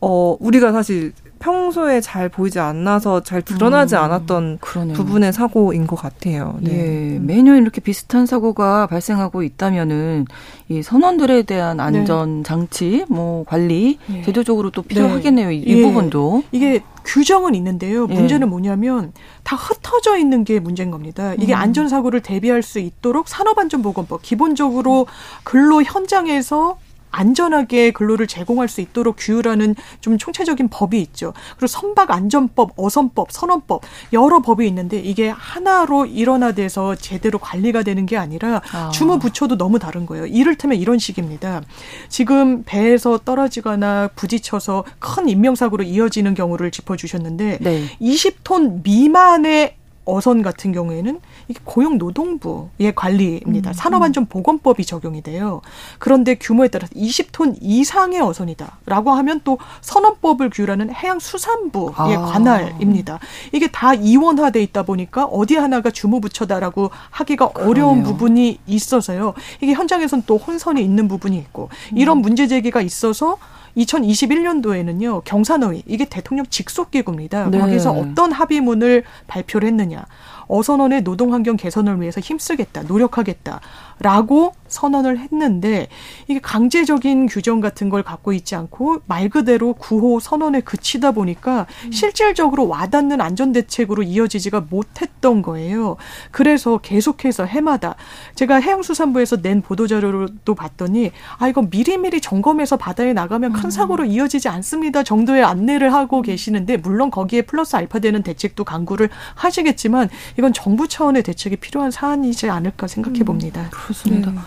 [0.00, 4.96] 어 우리가 사실 평소에 잘 보이지 않아서 잘 드러나지 음, 않았던 그러네요.
[4.96, 6.56] 부분의 사고인 것 같아요.
[6.60, 7.14] 네.
[7.14, 10.26] 예, 매년 이렇게 비슷한 사고가 발생하고 있다면은
[10.68, 11.82] 이 선원들에 대한 네.
[11.82, 14.22] 안전 장치, 뭐 관리 예.
[14.22, 15.48] 제도적으로 또 필요하겠네요.
[15.48, 15.54] 네.
[15.54, 15.82] 이, 이 예.
[15.82, 18.06] 부분도 이게 규정은 있는데요.
[18.10, 18.14] 예.
[18.14, 19.12] 문제는 뭐냐면
[19.44, 21.34] 다 흩어져 있는 게 문제인 겁니다.
[21.38, 21.58] 이게 음.
[21.58, 25.06] 안전 사고를 대비할 수 있도록 산업안전보건법 기본적으로
[25.44, 26.78] 근로 현장에서
[27.10, 31.32] 안전하게 근로를 제공할 수 있도록 규율하는 좀 총체적인 법이 있죠.
[31.56, 38.16] 그리고 선박 안전법, 어선법, 선언법 여러 법이 있는데 이게 하나로 일원화돼서 제대로 관리가 되는 게
[38.16, 38.90] 아니라 아.
[38.90, 40.26] 주무 부처도 너무 다른 거예요.
[40.26, 41.62] 이를테면 이런 식입니다.
[42.08, 47.84] 지금 배에서 떨어지거나 부딪혀서 큰 인명사고로 이어지는 경우를 짚어주셨는데 네.
[48.00, 49.76] 20톤 미만의
[50.08, 53.70] 어선 같은 경우에는 이게 고용노동부의 관리입니다.
[53.70, 53.72] 음.
[53.72, 55.62] 산업안전보건법이 적용이 돼요.
[55.98, 62.22] 그런데 규모에 따라서 20톤 이상의 어선이다라고 하면 또 선언법을 규율하는 해양수산부의 아.
[62.26, 63.18] 관할입니다.
[63.52, 67.70] 이게 다 이원화돼 있다 보니까 어디 하나가 주무부처다라고 하기가 그러네요.
[67.70, 69.32] 어려운 부분이 있어서요.
[69.62, 72.22] 이게 현장에선 또 혼선이 있는 부분이 있고 이런 음.
[72.22, 73.38] 문제 제기가 있어서
[73.76, 77.48] 2021년도에는요 경산어위 이게 대통령 직속 기구입니다.
[77.50, 77.58] 네.
[77.58, 80.04] 거기서 어떤 합의문을 발표를 했느냐.
[80.48, 85.88] 어선원의 노동 환경 개선을 위해서 힘쓰겠다, 노력하겠다라고 선언을 했는데
[86.26, 91.92] 이게 강제적인 규정 같은 걸 갖고 있지 않고 말 그대로 구호 선언에 그치다 보니까 음.
[91.92, 95.96] 실질적으로 와닿는 안전 대책으로 이어지지가 못했던 거예요.
[96.30, 97.96] 그래서 계속해서 해마다
[98.34, 103.70] 제가 해양수산부에서 낸 보도 자료도 봤더니 아 이거 미리미리 점검해서 바다에 나가면 큰 음.
[103.70, 110.08] 사고로 이어지지 않습니다 정도의 안내를 하고 계시는데 물론 거기에 플러스 알파 되는 대책도 강구를 하시겠지만
[110.38, 113.62] 이건 정부 차원의 대책이 필요한 사안이지 않을까 생각해 봅니다.
[113.62, 114.30] 음, 그렇습니다.
[114.30, 114.38] 네.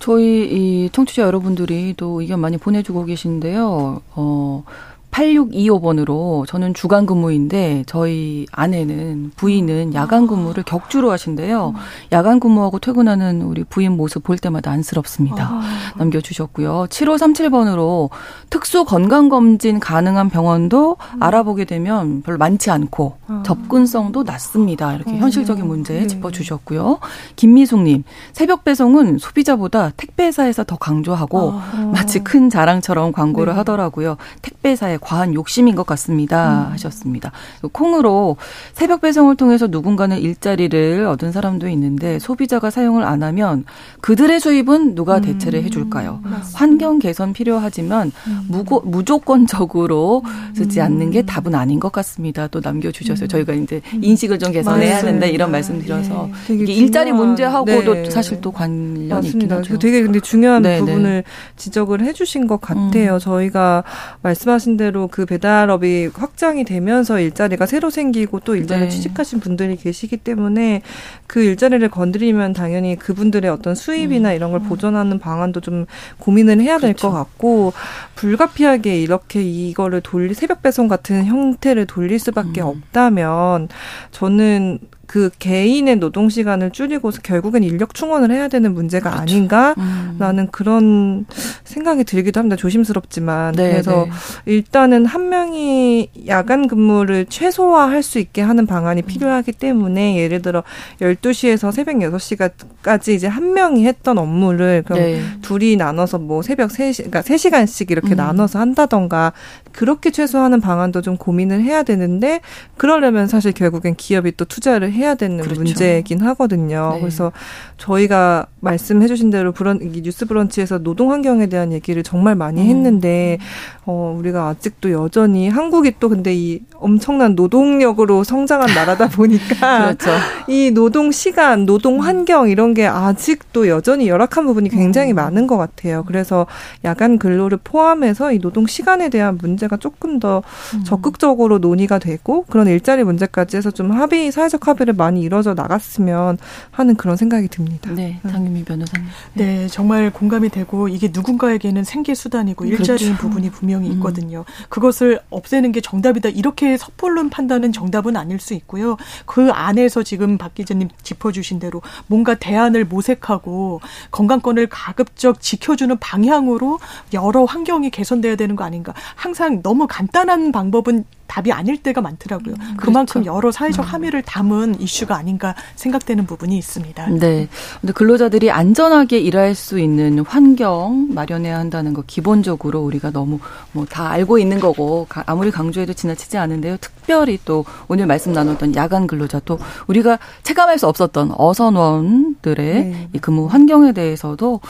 [0.00, 4.00] 저희 이 청취자 여러분들이 또 의견 많이 보내주고 계신데요.
[4.16, 4.64] 어,
[5.10, 11.74] 8625번으로 저는 주간 근무인데 저희 아내는 부인은 야간 근무를 격주로 하신대요.
[12.12, 15.48] 야간 근무하고 퇴근하는 우리 부인 모습 볼 때마다 안쓰럽습니다.
[15.50, 15.62] 아.
[15.96, 16.86] 남겨주셨고요.
[16.90, 18.10] 7537번으로
[18.50, 21.22] 특수 건강검진 가능한 병원도 음.
[21.22, 23.42] 알아보게 되면 별로 많지 않고 아.
[23.44, 24.94] 접근성도 낮습니다.
[24.94, 25.18] 이렇게 음.
[25.18, 26.06] 현실적인 문제 네.
[26.06, 26.98] 짚어주셨고요.
[27.36, 31.90] 김미숙님, 새벽 배송은 소비자보다 택배사에서 더 강조하고 아.
[31.92, 33.56] 마치 큰 자랑처럼 광고를 네.
[33.58, 34.16] 하더라고요.
[34.42, 36.66] 택배 사의 과한 욕심인 것 같습니다.
[36.68, 36.72] 음.
[36.72, 37.32] 하셨습니다.
[37.72, 38.36] 콩으로
[38.74, 43.64] 새벽 배송을 통해서 누군가는 일자리를 얻은 사람도 있는데 소비자가 사용을 안 하면
[44.02, 45.22] 그들의 수입은 누가 음.
[45.22, 46.20] 대체를 해줄까요?
[46.24, 46.40] 음.
[46.52, 48.44] 환경 개선 필요하지만 음.
[48.48, 50.22] 무고, 무조건적으로
[50.54, 52.46] 쓰지 않는 게 답은 아닌 것 같습니다.
[52.48, 53.26] 또 남겨주셨어요.
[53.26, 53.28] 음.
[53.28, 54.04] 저희가 이제 음.
[54.04, 56.54] 인식을 좀 개선해야 하는데 이런 말씀 드려서 네.
[56.54, 58.10] 이게 일자리 문제하고도 네.
[58.10, 59.38] 사실 또 관련이 맞습니다.
[59.38, 59.78] 있긴 하죠.
[59.78, 60.78] 되게 근데 중요한 네, 네.
[60.80, 61.24] 부분을
[61.56, 63.18] 지적을 해주신 것 같아요.
[63.18, 63.84] 저희가
[64.22, 68.88] 말씀 하신 대로 그 배달업이 확장이 되면서 일자리가 새로 생기고 또 일자리 네.
[68.88, 70.82] 취직하신 분들이 계시기 때문에
[71.26, 74.34] 그 일자리를 건드리면 당연히 그분들의 어떤 수입이나 음.
[74.34, 75.86] 이런 걸 보존하는 방안도 좀
[76.18, 77.12] 고민을 해야 될것 그렇죠.
[77.12, 77.72] 같고
[78.16, 82.66] 불가피하게 이렇게 이거를 돌리 새벽 배송 같은 형태를 돌릴 수밖에 음.
[82.66, 83.68] 없다면
[84.10, 84.78] 저는
[85.10, 89.22] 그 개인의 노동 시간을 줄이고서 결국엔 인력 충원을 해야 되는 문제가 그렇죠.
[89.22, 90.48] 아닌가라는 음.
[90.52, 91.26] 그런
[91.64, 92.54] 생각이 들기도 합니다.
[92.54, 94.52] 조심스럽지만 네, 그래서 네.
[94.52, 100.62] 일단은 한 명이 야간 근무를 최소화할 수 있게 하는 방안이 필요하기 때문에 예를 들어
[101.00, 105.22] 12시에서 새벽 6시까지 이제 한 명이 했던 업무를 그럼 네.
[105.42, 108.18] 둘이 나눠서 뭐 새벽 3시 그러니까 3시간씩 이렇게 음.
[108.18, 109.32] 나눠서 한다던가
[109.72, 112.40] 그렇게 최소화하는 방안도 좀 고민을 해야 되는데
[112.76, 115.62] 그러려면 사실 결국엔 기업이 또 투자를 해야 되는 그렇죠.
[115.62, 116.92] 문제이긴 하거든요.
[116.94, 117.00] 네.
[117.00, 117.32] 그래서
[117.76, 122.66] 저희가 말씀해 주신 대로 브런 뉴스 브런치에서 노동 환경에 대한 얘기를 정말 많이 음.
[122.68, 123.38] 했는데
[123.86, 130.10] 어 우리가 아직도 여전히 한국이 또 근데 이 엄청난 노동력으로 성장한 나라다 보니까 그렇죠.
[130.48, 135.16] 이 노동 시간, 노동 환경 이런 게 아직도 여전히 열악한 부분이 굉장히 음.
[135.16, 136.04] 많은 것 같아요.
[136.06, 136.46] 그래서
[136.84, 140.42] 야간 근로를 포함해서 이 노동 시간에 대한 문제 가 조금 더
[140.74, 140.84] 음.
[140.84, 146.38] 적극적으로 논의가 되고 그런 일자리 문제까지 해서 좀 합의 사회적 합의를 많이 이뤄져 나갔으면
[146.70, 147.90] 하는 그런 생각이 듭니다.
[147.92, 149.08] 네, 장윤미 변호사님.
[149.34, 153.22] 네, 정말 공감이 되고 이게 누군가에게는 생계 수단이고 일자리인 그렇죠.
[153.22, 153.94] 부분이 분명히 음.
[153.94, 154.40] 있거든요.
[154.40, 154.64] 음.
[154.68, 156.30] 그것을 없애는 게 정답이다.
[156.30, 158.96] 이렇게 섣불른 판단은 정답은 아닐 수 있고요.
[159.26, 166.78] 그 안에서 지금 박 기자님 짚어주신 대로 뭔가 대안을 모색하고 건강권을 가급적 지켜주는 방향으로
[167.12, 168.94] 여러 환경이 개선돼야 되는 거 아닌가.
[169.14, 172.56] 항상 너무 간단한 방법은 답이 아닐 때가 많더라고요.
[172.58, 173.36] 음, 그만큼 그렇죠.
[173.36, 173.88] 여러 사회적 음.
[173.88, 177.06] 함의를 담은 이슈가 아닌가 생각되는 부분이 있습니다.
[177.10, 177.48] 네.
[177.80, 183.38] 근데 근로자들이 안전하게 일할 수 있는 환경 마련해야 한다는 거 기본적으로 우리가 너무
[183.70, 186.76] 뭐 다 알고 있는 거고 아무리 강조해도 지나치지 않은데요.
[186.80, 193.08] 특별히 또 오늘 말씀 나눴던 야간 근로자도 우리가 체감할 수 없었던 어선원들의 네.
[193.12, 194.60] 이 근무 환경에 대해서도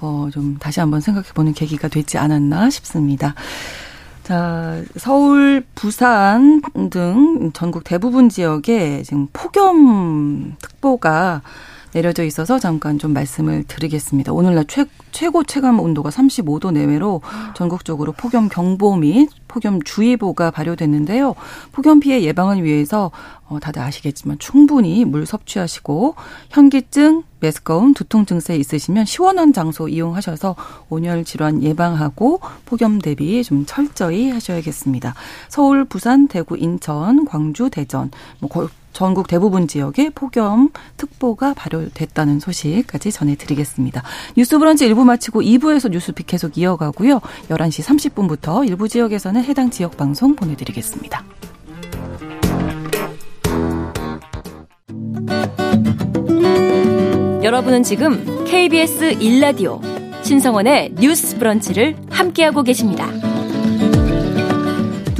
[0.00, 3.34] 어 좀 다시 한번 생각해 보는 계기가 되지 않았나 싶습니다.
[4.30, 11.42] 자, 서울, 부산 등 전국 대부분 지역에 지금 폭염 특보가
[11.92, 14.32] 내려져 있어서 잠깐 좀 말씀을 드리겠습니다.
[14.32, 17.22] 오늘날 최, 최고 체감 온도가 35도 내외로
[17.56, 21.34] 전국적으로 폭염 경보 및 폭염 주의보가 발효됐는데요.
[21.72, 23.10] 폭염 피해 예방을 위해서
[23.50, 26.14] 어, 다들 아시겠지만 충분히 물 섭취하시고
[26.50, 30.54] 현기증, 메스꺼움, 두통 증세 있으시면 시원한 장소 이용하셔서
[30.88, 35.14] 온열 질환 예방하고 폭염 대비 좀 철저히 하셔야겠습니다.
[35.48, 44.02] 서울, 부산, 대구, 인천, 광주, 대전 뭐 전국 대부분 지역에 폭염 특보가 발효됐다는 소식까지 전해드리겠습니다.
[44.36, 47.20] 뉴스 브런치 1부 마치고 2부에서 뉴스픽 계속 이어가고요.
[47.48, 51.24] 11시 30분부터 일부 지역에서는 해당 지역 방송 보내드리겠습니다.
[57.42, 59.80] 여러분은 지금 KBS 1라디오
[60.22, 63.08] 신성원의 뉴스 브런치를 함께하고 계십니다.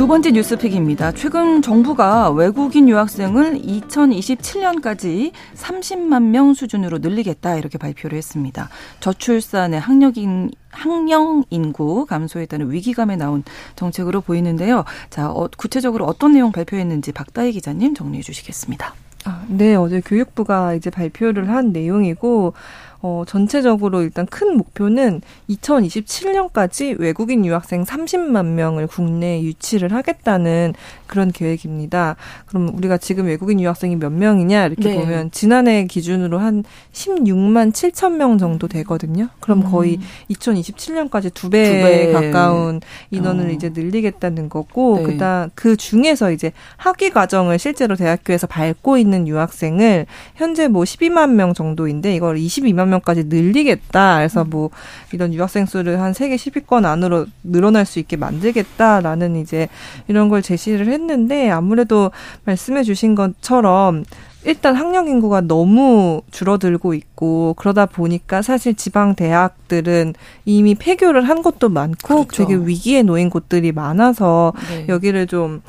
[0.01, 1.13] 두 번째 뉴스픽입니다.
[1.13, 8.71] 최근 정부가 외국인 유학생을 2027년까지 30만 명 수준으로 늘리겠다 이렇게 발표를 했습니다.
[9.01, 13.45] 저출산의 학력인 학령 인구 감소에 따른 위기감에 나온
[13.77, 14.85] 정책으로 보이는데요.
[15.11, 18.95] 자, 어, 구체적으로 어떤 내용 발표했는지 박다희 기자님 정리해 주시겠습니다.
[19.25, 22.55] 아, 네, 어제 교육부가 이제 발표를 한 내용이고
[23.03, 30.75] 어, 전체적으로 일단 큰 목표는 2027년까지 외국인 유학생 30만 명을 국내에 유치를 하겠다는
[31.07, 32.17] 그런 계획입니다.
[32.47, 34.95] 그럼 우리가 지금 외국인 유학생이 몇 명이냐 이렇게 네.
[34.97, 39.29] 보면 지난해 기준으로 한 16만 7천 명 정도 되거든요.
[39.41, 40.03] 그럼 거의 음.
[40.31, 43.51] 2027년까지 두 배 가까운 인원을 어.
[43.51, 45.03] 이제 늘리겠다는 거고 네.
[45.05, 51.53] 그다음 그 중에서 이제 학위 과정을 실제로 대학교에서 밟고 있는 유학생을 현재 뭐 12만 명
[51.55, 54.17] 정도인데 이걸 22만 명까지 늘리겠다.
[54.17, 54.71] 그래서 뭐
[55.13, 59.69] 이런 유학생 수를 한 세계 10위권 안으로 늘어날 수 있게 만들겠다라는 이제
[60.09, 62.11] 이런 걸 제시를 했는데 아무래도
[62.45, 64.05] 말씀해 주신 것처럼
[64.45, 70.15] 일단 학령 인구가 너무 줄어들고 있고 그러다 보니까 사실 지방 대학들은
[70.47, 72.47] 이미 폐교를 한 곳도 많고 그렇죠.
[72.47, 74.87] 되게 위기에 놓인 곳들이 많아서 네.
[74.89, 75.61] 여기를 좀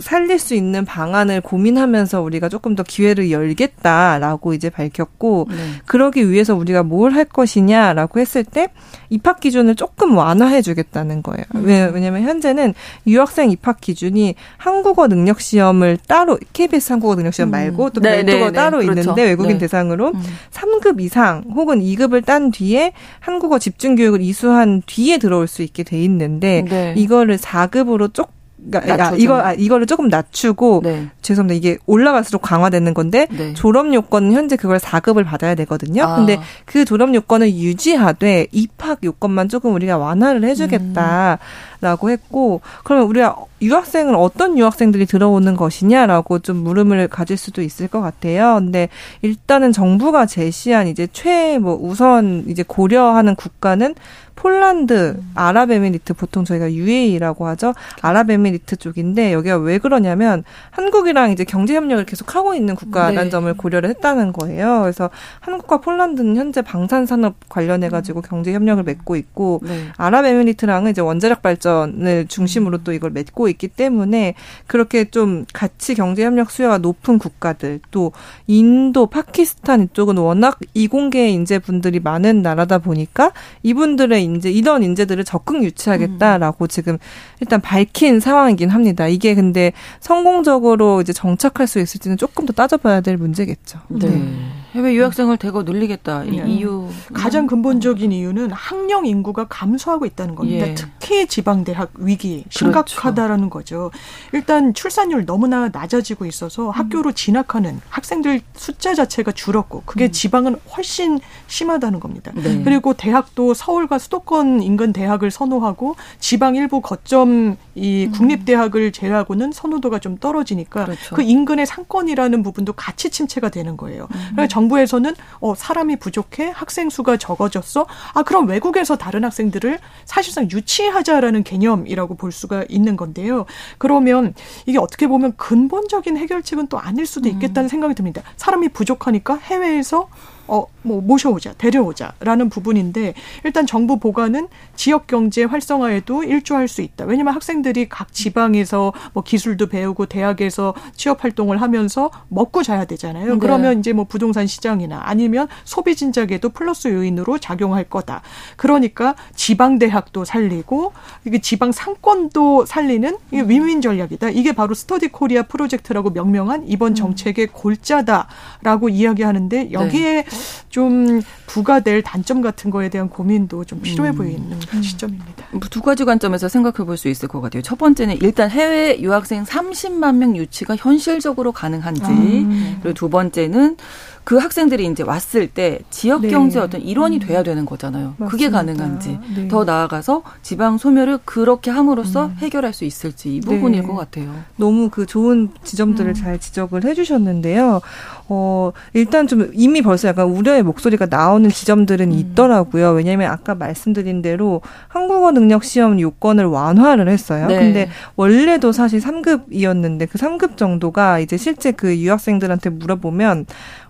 [0.00, 5.56] 살릴 수 있는 방안을 고민하면서 우리가 조금 더 기회를 열겠다라고 이제 밝혔고 네.
[5.86, 8.68] 그러기 위해서 우리가 뭘 할 것이냐라고 했을 때
[9.08, 11.44] 입학 기준을 조금 완화해 주겠다는 거예요.
[11.54, 11.64] 음.
[11.64, 12.74] 왜냐면 현재는
[13.06, 17.52] 유학생 입학 기준이 한국어 능력 시험을 따로 KBS 한국어 능력 시험 음.
[17.52, 19.00] 말고 또 네, 별도가 네, 네, 따로 그렇죠.
[19.00, 19.58] 있는데 외국인 네.
[19.58, 20.22] 대상으로 음.
[20.50, 26.02] 3급 이상 혹은 2급을 딴 뒤에 한국어 집중 교육을 이수한 뒤에 들어올 수 있게 돼
[26.02, 26.94] 있는데 네.
[26.96, 28.33] 이거를 4급으로 조금
[28.70, 31.08] 그러니까 아, 이거 아, 이거를 조금 낮추고 네.
[31.22, 31.56] 죄송합니다.
[31.56, 33.52] 이게 올라갈수록 강화되는 건데 네.
[33.54, 36.04] 졸업 요건은 현재 그걸 4급을 받아야 되거든요.
[36.04, 36.16] 아.
[36.16, 41.38] 근데 그 졸업 요건을 유지하되 입학 요건만 조금 우리가 완화를 해 주겠다.
[41.40, 41.74] 음.
[41.80, 48.00] 라고 했고 그러면 우리가 유학생은 어떤 유학생들이 들어오는 것이냐라고 좀 물음을 가질 수도 있을 것
[48.00, 48.56] 같아요.
[48.58, 48.88] 근데
[49.22, 53.94] 일단은 정부가 제시한 이제 최뭐 우선 이제 고려하는 국가는
[54.36, 57.72] 폴란드, 아랍에미리트 보통 저희가 UAE라고 하죠.
[58.02, 63.30] 아랍에미리트 쪽인데 여기가 왜 그러냐면 한국이랑 이제 경제 협력을 계속 하고 있는 국가라는 네.
[63.30, 64.80] 점을 고려를 했다는 거예요.
[64.82, 69.86] 그래서 한국과 폴란드는 현재 방산 산업 관련해 가지고 경제 협력을 맺고 있고 네.
[69.96, 74.34] 아랍에미리트랑은 이제 원자력 발전 발전을 중심으로 또 이걸 맺고 있기 때문에
[74.66, 78.12] 그렇게 좀 같이 경제 협력 수요가 높은 국가들 또
[78.46, 86.66] 인도, 파키스탄 이쪽은 워낙 이공계 인재분들이 많은 나라다 보니까 이분들의 인재 이런 인재들을 적극 유치하겠다라고
[86.66, 86.68] 음.
[86.68, 86.98] 지금
[87.40, 89.08] 일단 밝힌 상황이긴 합니다.
[89.08, 93.80] 이게 근데 성공적으로 이제 정착할 수 있을지는 조금 더 따져봐야 될 문제겠죠.
[93.88, 94.08] 네.
[94.08, 94.63] 네.
[94.74, 96.24] 해외 유학생을 대거 늘리겠다.
[96.24, 96.48] 이 네.
[96.48, 100.66] 이유 가장 근본적인 이유는 학령 인구가 감소하고 있다는 겁니다.
[100.66, 100.74] 예.
[100.74, 103.90] 특히 지방 대학 위기 심각하다라는 그렇죠.
[103.90, 103.90] 거죠.
[104.32, 106.70] 일단 출산율 너무나 낮아지고 있어서 음.
[106.70, 110.12] 학교로 진학하는 학생들 숫자 자체가 줄었고 그게 음.
[110.12, 112.32] 지방은 훨씬 심하다는 겁니다.
[112.34, 112.62] 네.
[112.64, 118.12] 그리고 대학도 서울과 수도권 인근 대학을 선호하고 지방 일부 거점 이 음.
[118.12, 121.14] 국립 대학을 제외하고는 선호도가 좀 떨어지니까 그렇죠.
[121.14, 124.08] 그 인근의 상권이라는 부분도 같이 침체가 되는 거예요.
[124.10, 124.18] 음.
[124.32, 127.86] 그러니까 정부에서는 어 사람이 부족해 학생 수가 적어졌어.
[128.14, 133.46] 아 그럼 외국에서 다른 학생들을 사실상 유치하자라는 개념이라고 볼 수가 있는 건데요.
[133.78, 134.34] 그러면
[134.66, 137.34] 이게 어떻게 보면 근본적인 해결책은 또 아닐 수도 음.
[137.34, 138.22] 있겠다는 생각이 듭니다.
[138.36, 140.08] 사람이 부족하니까 해외에서
[140.46, 147.06] 어, 뭐, 모셔오자, 데려오자라는 부분인데, 일단 정부 보관은 지역 경제 활성화에도 일조할 수 있다.
[147.06, 153.32] 왜냐면 학생들이 각 지방에서 뭐 기술도 배우고 대학에서 취업 활동을 하면서 먹고 자야 되잖아요.
[153.32, 153.38] 네.
[153.38, 158.20] 그러면 이제 뭐 부동산 시장이나 아니면 소비 진작에도 플러스 요인으로 작용할 거다.
[158.56, 160.92] 그러니까 지방 대학도 살리고,
[161.24, 163.48] 이게 지방 상권도 살리는 이게 음.
[163.48, 164.30] 윈윈 전략이다.
[164.30, 166.94] 이게 바로 스터디 코리아 프로젝트라고 명명한 이번 음.
[166.94, 170.33] 정책의 골자다라고 이야기하는데, 여기에 네.
[170.68, 174.16] 좀 부과될 단점 같은 거에 대한 고민도 좀 필요해 음.
[174.16, 174.82] 보이는 음.
[174.82, 175.44] 시점입니다.
[175.52, 177.62] 뭐두 가지 관점에서 생각해 볼 수 있을 것 같아요.
[177.62, 182.78] 첫 번째는 일단 해외 유학생 30만 명 유치가 현실적으로 가능한지, 음.
[182.82, 183.76] 그리고 두 번째는
[184.24, 186.28] 그 학생들이 이제 왔을 때 지역 네.
[186.28, 188.14] 경제 어떤 일원이 돼야 되는 거잖아요.
[188.16, 188.30] 맞습니다.
[188.30, 189.48] 그게 가능한지 네.
[189.48, 192.36] 더 나아가서 지방 소멸을 그렇게 함으로써 음.
[192.38, 193.86] 해결할 수 있을지 이 부분일 네.
[193.86, 194.34] 것 같아요.
[194.56, 196.14] 너무 그 좋은 지점들을 음.
[196.14, 197.82] 잘 지적을 해주셨는데요.
[198.28, 202.12] 어 일단 좀 이미 벌써 약간 우려의 목소리가 나오는 지점들은 음.
[202.12, 202.92] 있더라고요.
[202.92, 207.46] 왜냐하면 아까 말씀드린 대로 한국어 능력 시험 요건을 완화를 했어요.
[207.48, 207.58] 네.
[207.58, 213.44] 근데 원래도 사실 3급이었는데 그 3급 정도가 이제 실제 그 유학생들한테 물어보면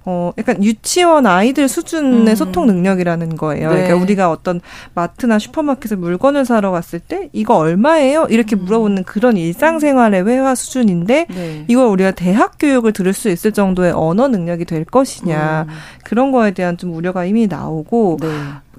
[0.06, 2.34] 어, 약간 유치원 아이들 수준의 음.
[2.34, 3.70] 소통 능력이라는 거예요.
[3.70, 3.74] 네.
[3.74, 4.60] 그러니까 우리가 어떤
[4.94, 8.26] 마트나 슈퍼마켓에 물건을 사러 갔을 때 이거 얼마예요?
[8.28, 8.64] 이렇게 음.
[8.64, 11.64] 물어보는 그런 일상생활의 회화 수준인데 네.
[11.68, 15.66] 이걸 우리가 대학 교육을 들을 수 있을 정도의 언어 능력이 될 것이냐.
[15.68, 15.74] 음.
[16.04, 18.28] 그런 거에 대한 좀 우려가 이미 나오고 네.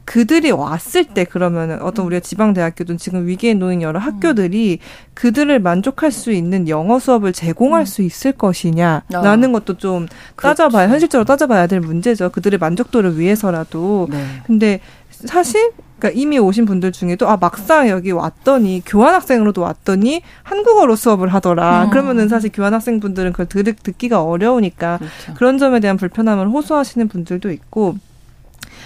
[0.05, 4.79] 그들이 왔을 때 그러면 어떤 우리가 지방 대학교든 지금 위기에 놓인 여러 학교들이
[5.15, 7.85] 그들을 만족할 수 있는 영어 수업을 제공할 음.
[7.85, 9.51] 수 있을 것이냐라는 아.
[9.51, 12.29] 것도 좀 따져봐야 현실적으로 따져봐야 될 문제죠.
[12.29, 14.07] 그들의 만족도를 위해서라도.
[14.11, 14.23] 네.
[14.45, 20.95] 근데 사실 그러니까 이미 오신 분들 중에도 아 막상 여기 왔더니 교환 학생으로도 왔더니 한국어로
[20.95, 21.85] 수업을 하더라.
[21.85, 21.89] 음.
[21.89, 25.33] 그러면은 사실 교환 학생 분들은 그걸 들, 듣기가 어려우니까 그렇죠.
[25.35, 27.95] 그런 점에 대한 불편함을 호소하시는 분들도 있고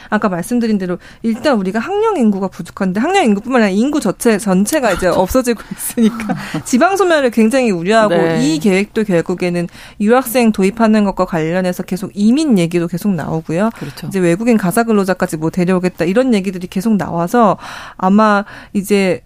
[0.10, 5.08] 아까 말씀드린 대로 일단 우리가 학령 인구가 부족한데 학령 인구뿐만 아니라 인구 전체 전체가 이제
[5.08, 8.39] 없어지고 있으니까 지방 소멸을 굉장히 우려하고 네.
[8.43, 9.67] 이 계획도 결국에는
[10.02, 13.69] 유학생 도입하는 것과 관련해서 계속 이민 얘기도 계속 나오고요.
[13.76, 14.08] 그렇죠.
[14.08, 17.58] 이제 외국인 가사 근로자까지 뭐 데려오겠다 이런 얘기들이 계속 나와서
[17.98, 19.22] 아마 이제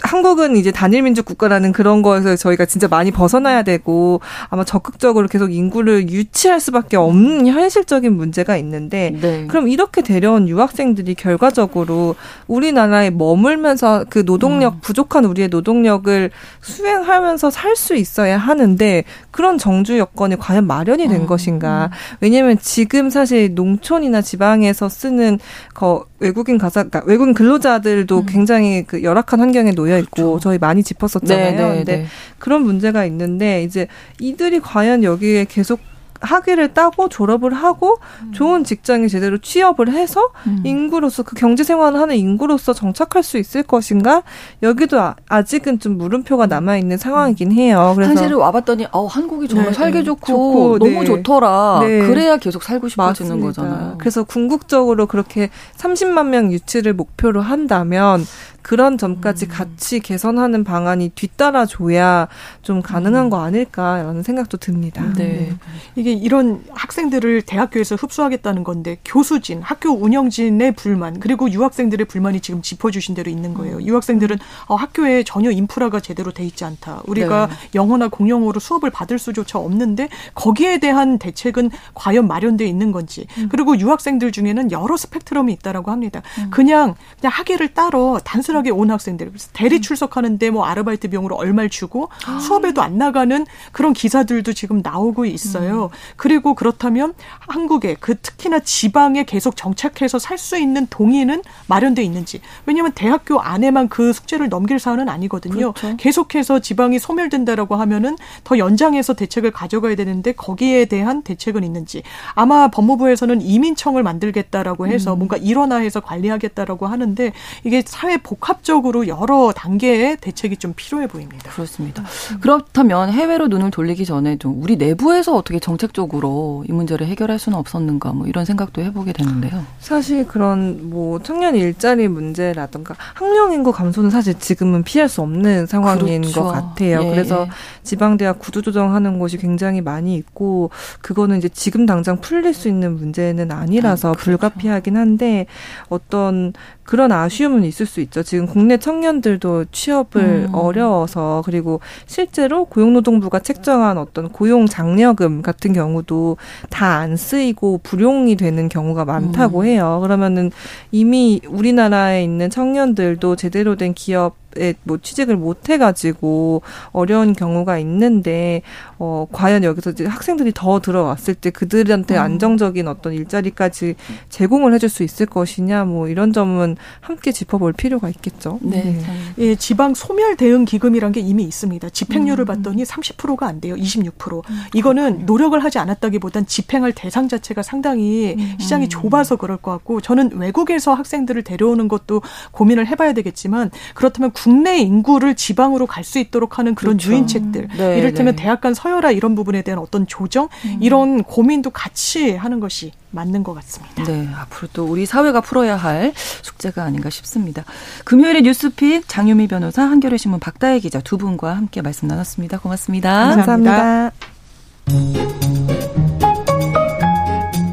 [0.00, 5.52] 한국은 이제 단일 민족 국가라는 그런 거에서 저희가 진짜 많이 벗어나야 되고 아마 적극적으로 계속
[5.52, 9.46] 인구를 유치할 수밖에 없는 현실적인 문제가 있는데 네.
[9.48, 12.14] 그럼 이렇게 데려온 유학생들이 결과적으로
[12.46, 14.78] 우리나라에 머물면서 그 노동력 음.
[14.80, 16.30] 부족한 우리의 노동력을
[16.60, 21.26] 수행하면서 살 수 있어야 하는데 그런 정주 여건이 과연 마련이 된 음.
[21.26, 21.90] 것인가?
[22.20, 25.38] 왜냐하면 지금 사실 농촌이나 지방에서 쓰는
[25.74, 28.26] 거 외국인 가사, 그러니까 외국인 근로자들도 음.
[28.26, 30.40] 굉장히 그 열악한 환경에 놓여 있고 그렇죠.
[30.40, 31.50] 저희 많이 짚었었잖아요.
[31.50, 32.06] 네, 네, 근데 네.
[32.38, 33.86] 그런 문제가 있는데 이제
[34.18, 35.80] 이들이 과연 여기에 계속
[36.20, 38.32] 학위를 따고 졸업을 하고 음.
[38.32, 40.62] 좋은 직장에 제대로 취업을 해서 음.
[40.64, 44.22] 인구로서 그 경제 생활을 하는 인구로서 정착할 수 있을 것인가
[44.62, 47.92] 여기도 아, 직은좀 물음표가 남아 있는 상황이긴 해요.
[47.94, 51.04] 그래서 사실은 와봤더니 어 한국이 정말 네, 살기 좋고, 좋고 너무 네.
[51.04, 51.80] 좋더라.
[51.82, 52.06] 네.
[52.06, 53.40] 그래야 계속 살고 싶어지는.
[53.40, 53.94] 거잖아요.
[53.98, 58.24] 그래서 궁극적으로 그렇게 30만 명 유치를 목표로 한다면
[58.68, 59.48] 그런 점까지 음.
[59.48, 62.28] 같이 개선하는 방안이 뒤따라줘야
[62.60, 63.30] 좀 가능한 음.
[63.30, 65.02] 거 아닐까라는 생각도 듭니다.
[65.16, 65.24] 네.
[65.24, 65.56] 네.
[65.96, 73.14] 이게 이런 학생들을 대학교에서 흡수하겠다는 건데 교수진, 학교 운영진의 불만 그리고 유학생들의 불만이 지금 짚어주신
[73.14, 73.76] 대로 있는 거예요.
[73.76, 73.86] 음.
[73.86, 77.00] 유학생들은 어, 학교에 전혀 인프라가 제대로 돼 있지 않다.
[77.06, 77.54] 우리가 네.
[77.74, 83.48] 영어나 공용어로 수업을 받을 수조차 없는데 거기에 대한 대책은 과연 마련돼 있는 건지 음.
[83.50, 86.20] 그리고 유학생들 중에는 여러 스펙트럼이 있다라고 합니다.
[86.36, 86.50] 음.
[86.50, 89.80] 그냥 그냥 학위를 따로 단순한 단순하게 온 학생들 대리 음.
[89.82, 92.38] 출석하는데 뭐 아르바이트 비용으로 얼마를 주고 아.
[92.38, 95.84] 수업에도 안 나가는 그런 기사들도 지금 나오고 있어요.
[95.84, 95.88] 음.
[96.16, 102.92] 그리고 그렇다면 한국에 그 특히나 지방에 계속 정착해서 살 수 있는 동의는 마련돼 있는지 왜냐하면
[102.92, 105.72] 대학교 안에만 그 숙제를 넘길 사안은 아니거든요.
[105.72, 105.96] 그렇죠.
[105.96, 113.42] 계속해서 지방이 소멸된다라고 하면은 더 연장해서 대책을 가져가야 되는데 거기에 대한 대책은 있는지 아마 법무부에서는
[113.42, 115.18] 이민청을 만들겠다라고 해서 음.
[115.18, 117.32] 뭔가 일원화해서 관리하겠다라고 하는데
[117.64, 121.50] 이게 사회 복합 복합적으로 여러 단계의 대책이 좀 필요해 보입니다.
[121.50, 122.04] 그렇습니다.
[122.40, 128.12] 그렇다면 해외로 눈을 돌리기 전에 좀 우리 내부에서 어떻게 정책적으로 이 문제를 해결할 수는 없었는가
[128.12, 129.64] 뭐 이런 생각도 해보게 되는데요.
[129.80, 136.22] 사실 그런 뭐 청년 일자리 문제라든가 학령 인구 감소는 사실 지금은 피할 수 없는 상황인
[136.22, 136.44] 그렇죠.
[136.44, 137.02] 것 같아요.
[137.02, 137.10] 예.
[137.10, 137.46] 그래서
[137.82, 140.70] 지방 대학 구조 조정하는 곳이 굉장히 많이 있고
[141.02, 144.24] 그거는 이제 지금 당장 풀릴 수 있는 문제는 아니라서 아, 그렇죠.
[144.24, 145.46] 불가피하긴 한데
[145.88, 146.52] 어떤
[146.88, 148.22] 그런 아쉬움은 있을 수 있죠.
[148.22, 150.54] 지금 국내 청년들도 취업을 음.
[150.54, 156.38] 어려워서 그리고 실제로 고용노동부가 책정한 어떤 고용 장려금 같은 경우도
[156.70, 159.64] 다 안 쓰이고 불용이 되는 경우가 많다고 음.
[159.66, 159.98] 해요.
[160.02, 160.50] 그러면은
[160.90, 164.34] 이미 우리나라에 있는 청년들도 제대로 된 기업
[164.84, 168.62] 뭐 취직을 못 해가지고 어려운 경우가 있는데
[168.98, 172.20] 어 과연 여기서 이제 학생들이 더 들어왔을 때 그들한테 음.
[172.20, 173.94] 안정적인 어떤 일자리까지
[174.28, 178.58] 제공을 해줄 수 있을 것이냐 뭐 이런 점은 함께 짚어볼 필요가 있겠죠.
[178.62, 178.82] 네.
[178.82, 179.02] 네.
[179.38, 181.90] 예, 지방 소멸 대응 기금이란 게 이미 있습니다.
[181.90, 182.46] 집행률을 음.
[182.46, 183.74] 봤더니 30%가 안 돼요.
[183.76, 184.42] 26%.
[184.48, 188.56] 음, 이거는 노력을 하지 않았다기보단 집행할 대상 자체가 상당히 음.
[188.58, 194.78] 시장이 좁아서 그럴 것 같고 저는 외국에서 학생들을 데려오는 것도 고민을 해봐야 되겠지만 그렇다면 국내
[194.78, 197.12] 인구를 지방으로 갈 수 있도록 하는 그런 그렇죠.
[197.12, 198.42] 유인책들 네, 이를테면 네.
[198.42, 200.78] 대학 간 서열화 이런 부분에 대한 어떤 조정 음.
[200.80, 204.04] 이런 고민도 같이 하는 것이 맞는 것 같습니다.
[204.04, 207.64] 네, 앞으로 또 우리 사회가 풀어야 할 숙제가 아닌가 싶습니다.
[208.04, 212.58] 금요일에 뉴스픽 장유미 변호사, 한겨레 신문 박다혜 기자 두 분과 함께 말씀 나눴습니다.
[212.58, 213.36] 고맙습니다.
[213.36, 214.10] 감사합니다.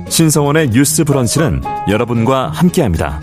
[0.10, 3.22] 신성원의 뉴스 브런치는 여러분과 함께합니다.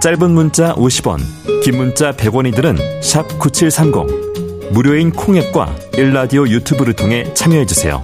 [0.00, 1.18] 짧은 문자 50원,
[1.64, 4.70] 긴 문자 100원이들은 샵 9730.
[4.72, 8.00] 무료인 콩앱과 일라디오 유튜브를 통해 참여해 주세요.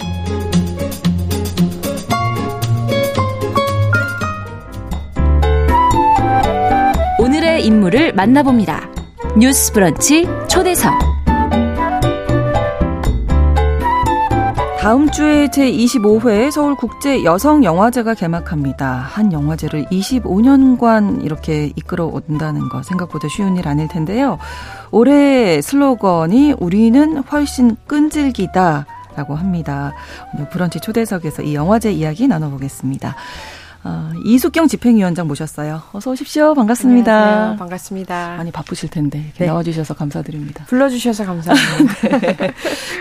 [7.20, 8.90] 오늘의 인물을 만나봅니다.
[9.38, 11.13] 뉴스 브런치 초대석.
[14.84, 18.92] 다음 주에 제25회 서울국제 여성영화제가 개막합니다.
[18.92, 24.36] 한 영화제를 25년간 이렇게 이끌어 온다는 거 생각보다 쉬운 일 아닐 텐데요.
[24.90, 28.84] 올해 슬로건이 우리는 훨씬 끈질기다
[29.16, 29.94] 라고 합니다.
[30.34, 33.16] 오늘 브런치 초대석에서 이 영화제 이야기 나눠보겠습니다.
[33.84, 35.82] 어, 이숙경 집행위원장 모셨어요.
[35.92, 36.54] 어서 오십시오.
[36.54, 37.12] 반갑습니다.
[37.12, 37.58] 안녕하세요.
[37.58, 38.34] 반갑습니다.
[38.38, 39.46] 많이 바쁘실 텐데 네.
[39.46, 40.64] 나와주셔서 감사드립니다.
[40.64, 42.18] 불러주셔서 감사합니다.
[42.18, 42.54] 네.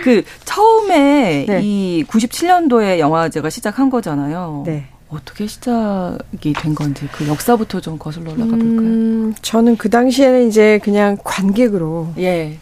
[0.04, 1.62] 그 처음에 네.
[1.64, 4.64] 이 97년도에 영화제가 시작한 거잖아요.
[4.66, 4.88] 네.
[5.08, 8.80] 어떻게 시작이 된 건지 그 역사부터 좀 거슬러 올라가 볼까요?
[8.80, 12.58] 음, 저는 그 당시에는 이제 그냥 관객으로 예.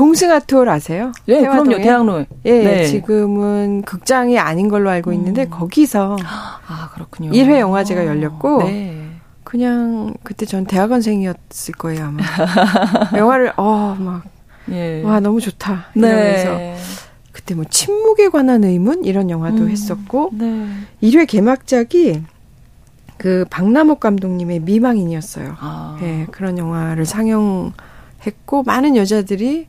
[0.00, 1.12] 동승아트홀 아세요?
[1.26, 1.76] 네, 태화동에?
[1.76, 1.82] 그럼요.
[1.82, 2.24] 대학로.
[2.46, 2.84] 예, 네.
[2.86, 5.50] 지금은 극장이 아닌 걸로 알고 있는데 음.
[5.50, 7.30] 거기서 아, 그렇군요.
[7.32, 8.96] 1회 영화제가 열렸고 네.
[9.44, 12.22] 그냥 그때 전 대학원생이었을 거예요, 아마.
[13.14, 14.22] 영화를 어, 막
[14.70, 15.02] 예.
[15.02, 15.88] 와, 너무 좋다.
[15.94, 16.08] 네.
[16.08, 16.76] 이러면서 네.
[17.32, 19.68] 그때 뭐 침묵에 관한 의문 이런 영화도 음.
[19.68, 20.66] 했었고 네.
[21.02, 22.22] 1회 개막작이
[23.18, 25.56] 그 박남옥 감독님의 미망인이었어요.
[25.60, 25.98] 아.
[26.00, 29.68] 예, 그런 영화를 상영했고 많은 여자들이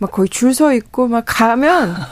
[0.00, 1.94] 막 거의 줄 서 있고 막 가면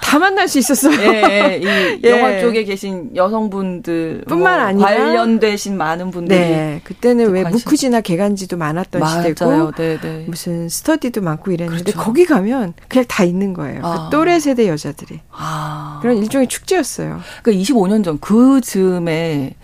[0.00, 0.98] 다 만날 수 있었어요.
[1.00, 2.10] 예, 예, 이 예.
[2.10, 7.58] 영화 쪽에 계신 여성분들 뿐만 뭐 아니라 관련되신 많은 분들이 네, 그때는 왜 관심...
[7.58, 9.22] 무크지나 개간지도 많았던 맞아요.
[9.28, 10.24] 시대고 네, 네.
[10.26, 11.98] 무슨 스터디도 많고 이랬는데 그렇죠.
[12.00, 13.82] 거기 가면 그냥 다 있는 거예요.
[13.82, 14.04] 그 아.
[14.10, 15.98] 그 또래 세대 여자들이 아.
[16.02, 17.20] 그런 일종의 축제였어요.
[17.42, 19.54] 그러니까 25년 전 그 즈음에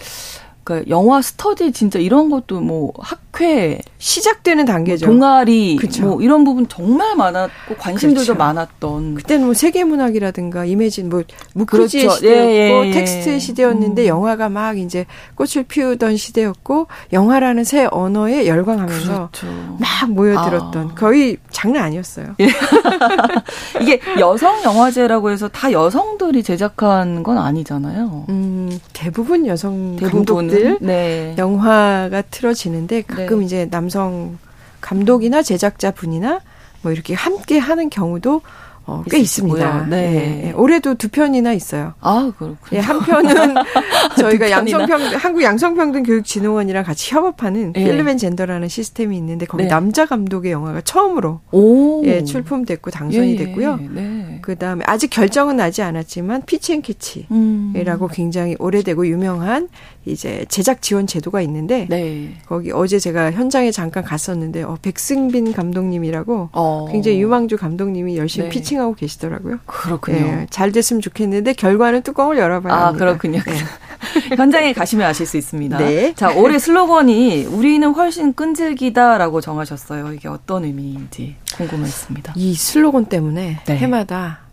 [0.65, 5.07] 그러니까 영화 스터디 진짜 이런 것도 뭐 학 회 시작되는 단계죠.
[5.07, 6.03] 동아리 그쵸.
[6.05, 8.35] 뭐 이런 부분 정말 많았고 관심들도 그렇죠.
[8.35, 9.15] 많았던.
[9.17, 11.23] 그때는 뭐 세계 문학이라든가 이미진 뭐
[11.55, 12.17] 무크지의 그렇죠.
[12.17, 12.91] 시대였고 예, 예, 예.
[12.93, 14.07] 텍스트의 시대였는데 음.
[14.07, 19.47] 영화가 막 이제 꽃을 피우던 시대였고 영화라는 새 언어에 열광하면서 그렇죠.
[19.79, 20.95] 막 모여들었던 아.
[20.95, 22.37] 거의 장난 아니었어요.
[22.41, 22.49] 예.
[23.81, 28.27] 이게 여성 영화제라고 해서 다 여성들이 제작한 건 아니잖아요.
[28.29, 31.35] 음, 대부분 여성 대부분 들 네.
[31.39, 33.45] 영화가 틀어지는데 가끔 네.
[33.47, 34.39] 이제 남성
[34.81, 36.41] 감독이나 제작자 분이나
[36.83, 38.43] 뭐 이렇게 함께 하는 경우도
[38.89, 39.87] 어, 꽤 있습니다.
[39.89, 39.97] 네.
[39.97, 40.53] 네.
[40.53, 41.95] 올해도 두 편이나 있어요.
[42.01, 42.57] 아, 그렇군요.
[42.73, 43.55] 예, 한 편은
[44.17, 47.85] 저희가 양성평 한국 양성평등 교육 진흥원이랑 같이 협업하는 네.
[47.85, 49.69] Film and Gender라는 시스템이 있는데 거기 네.
[49.69, 52.05] 남자 감독의 영화가 처음으로 오.
[52.07, 53.81] 예, 출품됐고 당선이 예, 됐고요.
[53.91, 54.39] 네.
[54.43, 58.09] 그다음에 아직 결정은 나지 않았지만 Pitch and Catch라고 음.
[58.13, 59.69] 굉장히 오래되고 유명한
[60.07, 62.35] 이제 제작 지원 제도가 있는데 네.
[62.47, 66.89] 거기 어제 제가 현장에 잠깐 갔었는데 어, 백승빈 감독님이라고 어.
[66.91, 68.51] 굉장히 유망주 감독님이 열심히 네.
[68.51, 69.59] 피칭하고 계시더라고요.
[69.67, 70.19] 그렇군요.
[70.19, 73.05] 네, 잘 됐으면 좋겠는데 결과는 뚜껑을 열어봐야 아, 합니다.
[73.05, 73.41] 그렇군요.
[73.41, 73.53] 네.
[74.37, 75.79] 현장에 가시면 아실 수 있습니다.
[75.79, 76.15] 네.
[76.15, 80.13] 자, 올해 슬로건이 우리는 훨씬 끈질기다라고 정하셨어요.
[80.13, 82.35] 이게 어떤 의미인지 궁금했습니다.
[82.37, 83.77] 이 슬로건 때문에 네.
[83.77, 84.46] 해마다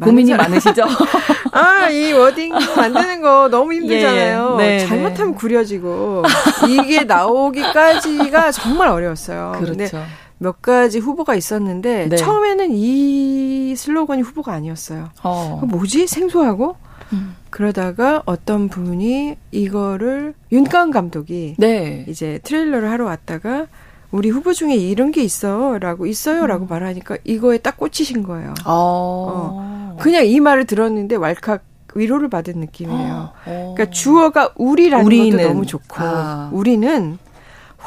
[0.00, 0.50] 고민이 사람.
[0.50, 0.84] 많으시죠?
[1.52, 4.56] 아, 이 워딩 만드는 거 너무 힘들잖아요.
[4.60, 4.86] 예, 네, 네.
[4.86, 5.38] 잘못하면 네.
[5.38, 6.22] 구려지고
[6.68, 9.56] 이게 나오기까지가 정말 어려웠어요.
[9.58, 10.02] 그렇죠.
[10.38, 12.16] 몇 가지 후보가 있었는데 네.
[12.16, 15.10] 처음에는 이 슬로건이 후보가 아니었어요.
[15.22, 15.60] 어.
[15.66, 16.06] 뭐지?
[16.06, 16.76] 생소하고
[17.12, 17.36] 음.
[17.50, 22.04] 그러다가 어떤 분이 이거를 윤가은 감독이 네.
[22.08, 23.66] 이제 트레일러를 하러 왔다가
[24.14, 26.68] 우리 후보 중에 이런 게 있어라고 있어요라고 음.
[26.68, 28.54] 말하니까 이거에 딱 꽂히신 거예요.
[28.64, 28.70] 어.
[28.70, 29.96] 어.
[29.98, 31.64] 그냥 이 말을 들었는데 왈칵
[31.96, 33.30] 위로를 받은 느낌이에요.
[33.44, 33.74] 어.
[33.74, 35.36] 그러니까 주어가 우리라는 우리는.
[35.36, 36.48] 것도 너무 좋고 아.
[36.52, 37.18] 우리는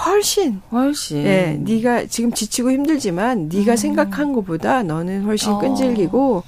[0.05, 3.75] 훨씬 훨씬 예 네가 지금 지치고 힘들지만 네가 음.
[3.78, 5.59] 생각한 것보다 너는 훨씬 어.
[5.59, 6.43] 끈질기고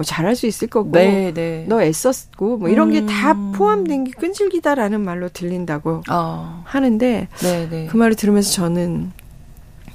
[0.00, 1.66] 뭐 잘할 수 있을 거고 네, 네.
[1.68, 3.06] 너 애썼고 뭐 이런 음.
[3.06, 6.62] 게다 포함된 게 끈질기다라는 말로 들린다고 어.
[6.64, 7.86] 하는데 네, 네.
[7.86, 9.12] 그 말을 들으면서 저는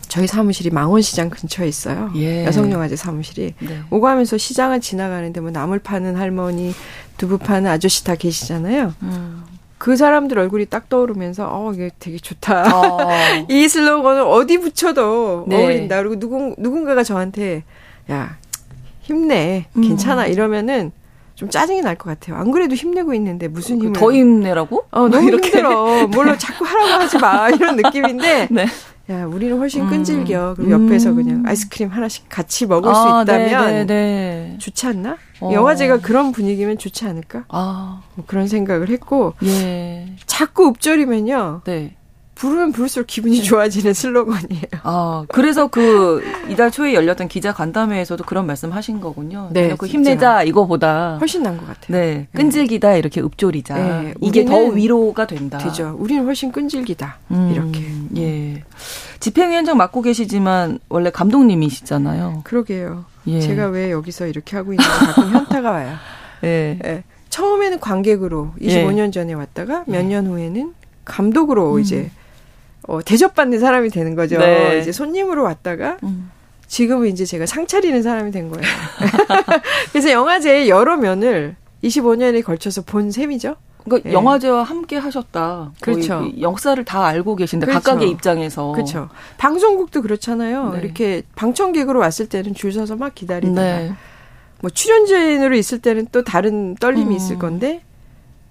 [0.08, 2.12] 저희 사무실이 망원시장 근처에 있어요.
[2.18, 2.46] 예.
[2.46, 3.56] 여성영화제 사무실이.
[3.60, 3.80] 네.
[3.90, 6.76] 오가면서 시장을 지나가는데 뭐 나물 파는 할머니,
[7.18, 8.94] 두부 파는 아저씨 다 계시잖아요.
[9.02, 9.44] 음.
[9.80, 12.76] 그 사람들 얼굴이 딱 떠오르면서 어 이게 되게 좋다.
[12.76, 13.00] 어.
[13.50, 15.56] 이 슬로건을 어디 붙여도 네.
[15.64, 15.98] 어울린다.
[16.04, 17.64] 그리고 누군 누군가가 저한테
[18.12, 18.38] 야
[19.06, 19.82] 힘내 음.
[19.82, 20.92] 괜찮아 이러면은
[21.36, 22.38] 좀 짜증이 날 것 같아요.
[22.38, 24.86] 안 그래도 힘내고 있는데 무슨 힘을 더 힘내라고?
[24.92, 25.50] 어 너무 이렇게.
[25.50, 26.08] 힘들어.
[26.08, 28.66] 물론 자꾸 하라고 하지 마 이런 느낌인데 네.
[29.12, 29.90] 야, 우리는 훨씬 음.
[29.90, 30.56] 끈질겨.
[30.58, 31.16] 그리고 옆에서 음.
[31.18, 34.58] 그냥 아이스크림 하나씩 같이 먹을 아, 수 있다면 네, 네, 네.
[34.60, 35.18] 좋지 않나?
[35.42, 35.52] 어.
[35.54, 37.44] 영화제가 그런 분위기면 좋지 않을까?
[37.50, 38.02] 아.
[38.16, 40.08] 뭐 그런 생각을 했고 예.
[40.26, 41.62] 자꾸 읍조리면요.
[41.66, 41.96] 네.
[42.36, 44.64] 부르면 부를수록 기분이 좋아지는 슬로건이에요.
[44.84, 49.50] 아, 그래서 그 이달 초에 열렸던 기자 간담회에서도 그런 말씀 하신 거군요.
[49.54, 49.74] 네.
[49.78, 51.98] 그 힘내자 이거보다 훨씬 난것 같아요.
[51.98, 52.28] 네.
[52.36, 53.76] 끈질기다 이렇게 읍조리자.
[53.76, 54.14] 네.
[54.22, 55.58] 이게 더 위로가 된다.
[55.60, 55.96] 되죠.
[55.98, 57.18] 우리는 훨씬 끈질기다.
[57.32, 57.86] 음, 이렇게.
[58.22, 58.64] 예.
[59.22, 62.42] 집행위원장 맡고 계시지만 원래 감독님이시잖아요.
[62.44, 63.06] 그러게요.
[63.28, 63.40] 예.
[63.40, 65.94] 제가 왜 여기서 이렇게 하고 있는지 가끔 현타가 와요.
[66.44, 66.78] 예.
[66.84, 67.04] 예.
[67.30, 69.12] 처음에는 관객으로 25년 예.
[69.12, 70.74] 전에 왔다가 몇 년 후에는
[71.06, 71.80] 감독으로 음.
[71.80, 72.12] 이제
[72.88, 74.38] 어, 대접받는 사람이 되는 거죠.
[74.38, 74.80] 네.
[74.80, 76.32] 이제 손님으로 왔다가 음.
[76.68, 78.66] 지금은 이제 제가 상 차리는 사람이 된 거예요.
[79.92, 83.56] 그래서 영화제의 여러 면을 25년에 걸쳐서 본 셈이죠.
[83.84, 84.14] 그러니까 예.
[84.14, 85.72] 영화제와 함께 하셨다.
[85.80, 86.28] 그렇죠.
[86.42, 87.84] 역사를 다 알고 계신데 그렇죠.
[87.84, 88.72] 각각의 입장에서.
[88.72, 89.10] 그렇죠.
[89.38, 90.72] 방송국도 그렇잖아요.
[90.74, 90.80] 네.
[90.82, 93.94] 이렇게 방청객으로 왔을 때는 줄 서서 막 기다리다가 네.
[94.62, 97.12] 뭐 출연진으로 있을 때는 또 다른 떨림이 음.
[97.12, 97.84] 있을 건데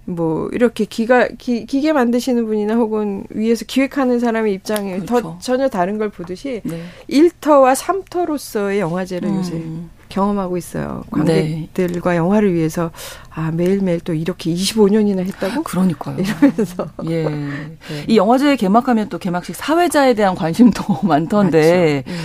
[0.05, 5.21] 뭐 이렇게 기가 기, 기계 만드시는 분이나 혹은 위에서 기획하는 사람의 입장에 그렇죠.
[5.21, 6.81] 더 전혀 다른 걸 보듯이 네.
[7.09, 9.37] 1터와 3터로서의 영화제를 음.
[9.37, 9.63] 요새
[10.09, 11.03] 경험하고 있어요.
[11.09, 12.17] 관객들과 네.
[12.17, 12.91] 영화를 위해서
[13.33, 15.63] 아 매일매일 또 이렇게 25년이나 했다고?
[15.63, 16.17] 그러니까요.
[16.19, 17.23] 이러면서 예.
[17.23, 17.77] 네.
[18.07, 22.15] 이 영화제 개막하면 또 개막식 사회자에 대한 관심도 많던데 음.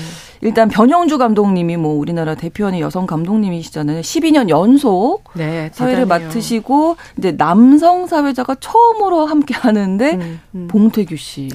[0.43, 4.01] 일단 변영주 감독님이 뭐 우리나라 대표하는 여성 감독님이시잖아요.
[4.01, 10.69] 12년 연속 네, 사회를 맡으시고 이제 남성 사회자가 처음으로 함께 하는데 음, 음.
[10.69, 11.51] 봉태규 씨.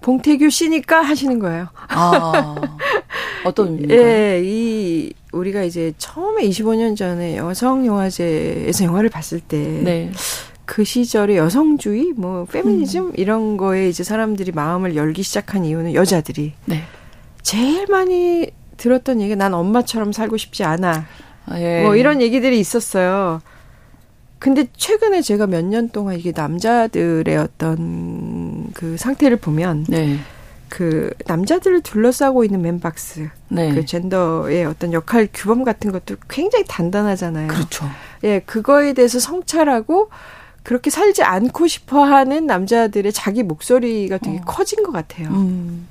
[0.00, 1.68] 봉태규 씨니까 하시는 거예요.
[1.88, 2.54] 아.
[3.44, 4.00] 어떤 의미인가요?
[4.00, 10.10] 예, 이 우리가 이제 처음에 25년 전에 여성 영화제에서 영화를 봤을 때 네.
[10.66, 13.12] 그 시절에 여성주의, 뭐 페미니즘 음.
[13.16, 16.82] 이런 거에 이제 사람들이 마음을 열기 시작한 이유는 여자들이 네.
[17.44, 21.04] 제일 많이 들었던 얘기가 난 엄마처럼 살고 싶지 않아.
[21.46, 21.82] 아, 예.
[21.84, 23.40] 뭐 이런 얘기들이 있었어요.
[24.40, 30.18] 근데 최근에 제가 몇 년 동안 이게 남자들의 어떤 그 상태를 보면 네.
[30.68, 33.72] 그 남자들을 둘러싸고 있는 맨박스 네.
[33.74, 37.48] 그 젠더의 어떤 역할 규범 같은 것도 굉장히 단단하잖아요.
[37.48, 37.86] 그렇죠.
[38.24, 40.10] 예, 그거에 대해서 성찰하고
[40.62, 44.42] 그렇게 살지 않고 싶어 하는 남자들의 자기 목소리가 되게 어.
[44.46, 45.28] 커진 것 같아요.
[45.28, 45.86] 음.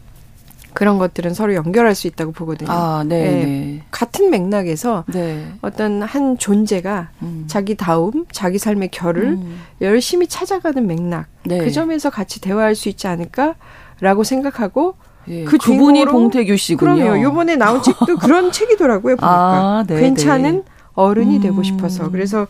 [0.74, 2.72] 그런 것들은 서로 연결할 수 있다고 보거든요.
[2.72, 3.24] 아, 네.
[3.24, 3.46] 네.
[3.46, 3.84] 네.
[3.92, 5.54] 같은 맥락에서 네.
[5.62, 7.46] 어떤 한 존재가 음.
[7.48, 9.62] 자기 다움, 자기 삶의 결을 음.
[9.82, 11.28] 열심히 찾아가는 맥락.
[11.46, 11.60] 네.
[11.60, 14.96] 그 점에서 같이 대화할 수 있지 않을까라고 생각하고
[15.30, 16.96] 예, 그 그분이 봉태규 씨군요.
[16.96, 17.24] 그럼요.
[17.24, 19.16] 요번에 나온 책도 그런 책이더라고요.
[19.16, 20.64] 보니까 아, 네, 괜찮은 네.
[20.96, 21.42] 어른이 음.
[21.42, 22.48] 되고 싶어서 그래서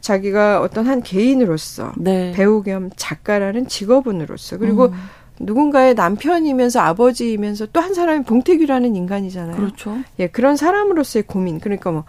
[0.00, 1.92] 자기가 어떤 한 개인으로서
[2.34, 4.94] 배우 겸 작가라는 직업은으로서 그리고 음.
[5.40, 9.56] 누군가의 남편이면서 아버지이면서 또 한 사람이 봉태규라는 인간이잖아요.
[9.56, 9.98] 그렇죠.
[10.20, 11.58] 예, 그런 사람으로서의 고민.
[11.58, 12.04] 그러니까 뭐,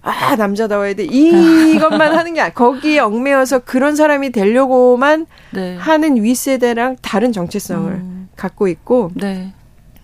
[0.00, 1.04] 아, 남자다워야 돼.
[1.10, 5.76] 이것만 하는 게, 거기에 얽매여서 그런 사람이 되려고만 네.
[5.76, 8.28] 하는 윗세대랑 다른 정체성을 음.
[8.36, 9.52] 갖고 있고, 네.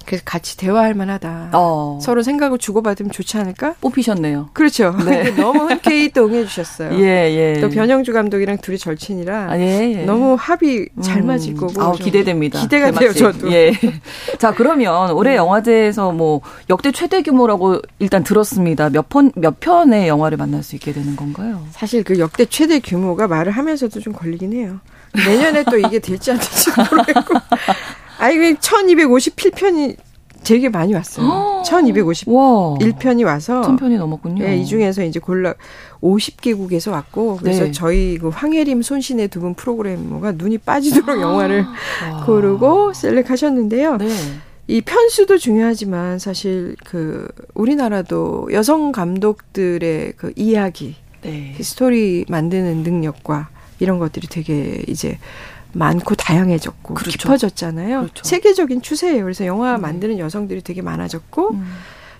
[0.07, 1.51] 그래서 같이 대화할 만하다.
[1.53, 1.99] 어.
[2.03, 3.75] 서로 생각을 주고받으면 좋지 않을까?
[3.81, 4.51] 뽑히셨네요.
[4.53, 4.95] 그렇죠.
[5.05, 5.31] 네.
[5.37, 6.99] 너무 흔쾌히 또 응해주셨어요.
[7.03, 7.61] 예, 예.
[7.61, 10.05] 또 변영주 감독이랑 둘이 절친이라 아, 예, 예.
[10.05, 11.27] 너무 합이 잘 음.
[11.27, 11.83] 맞을 거고.
[11.83, 12.61] 아, 기대됩니다.
[12.61, 13.53] 기대가 돼요, 저도.
[13.53, 13.73] 예.
[14.39, 15.37] 자, 그러면 올해 음.
[15.37, 16.41] 영화제에서 뭐
[16.71, 18.91] 역대 최대 규모라고 일단 들었습니다.
[18.91, 21.63] 몇 편, 몇 편의 영화를 만날 수 있게 되는 건가요?
[21.73, 24.81] 사실 그 역대 최대 규모가 말을 하면서도 좀 걸리긴 해요.
[25.15, 27.35] 내년에 또 이게 될지 안 될지 모르겠고.
[28.19, 29.97] 아이, 1257편이
[30.45, 31.63] 되게 많이 왔어요.
[31.67, 34.45] 1251편이 와서 1000편이 넘었군요.
[34.45, 35.55] 네, 이 중에서 이제 골라
[36.03, 37.73] 50개국에서 왔고 그래서 네.
[37.73, 41.65] 저희 그 황혜림 손신의 두 분 프로그래머가 눈이 빠지도록 영화를
[42.27, 43.97] 고르고 셀렉하셨는데요.
[43.97, 44.09] 네.
[44.67, 51.55] 이 편수도 중요하지만 사실 그 우리나라도 여성 감독들의 그 이야기, 네.
[51.57, 53.49] 그 스토리 만드는 능력과
[53.81, 55.19] 이런 것들이 되게 이제
[55.75, 57.19] 많고 다양해졌고 그렇죠.
[57.19, 58.01] 깊어졌잖아요.
[58.01, 58.25] 그렇죠.
[58.25, 59.23] 세계적인 추세예요.
[59.23, 59.79] 그래서 영화 네.
[59.79, 61.67] 만드는 여성들이 되게 많아졌고 음.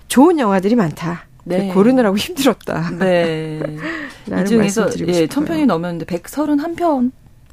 [0.07, 1.25] 좋은 영화들이 많다.
[1.45, 1.67] 네.
[1.73, 2.89] 고르느라고 힘들었다.
[2.97, 3.59] 네.
[4.27, 7.11] 이 중에서 예, 천 편이 넘었는데 131편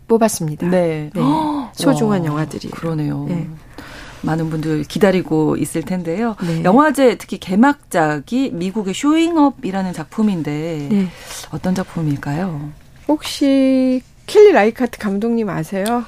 [0.09, 0.68] 뽑았습니다.
[0.68, 1.11] 네.
[1.14, 1.20] 네.
[1.74, 2.70] 소중한 와, 영화들이.
[2.70, 3.26] 그러네요.
[3.28, 3.48] 네.
[4.22, 6.36] 많은 분들 기다리고 있을 텐데요.
[6.46, 6.62] 네.
[6.64, 11.09] 영화제 특히 개막작이 미국의 Showing Up이라는 작품인데 네.
[11.50, 12.70] 어떤 작품일까요?
[13.09, 16.05] 혹시 켈리 라이카트 감독님 아세요?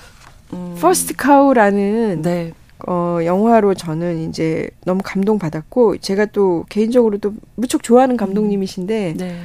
[0.55, 0.79] 음.
[0.81, 2.55] First Cow라는 네.
[2.87, 9.37] 어, 영화로 저는 이제 너무 감동받았고, 제가 또 개인적으로도 무척 좋아하는 감독님이신데, 네.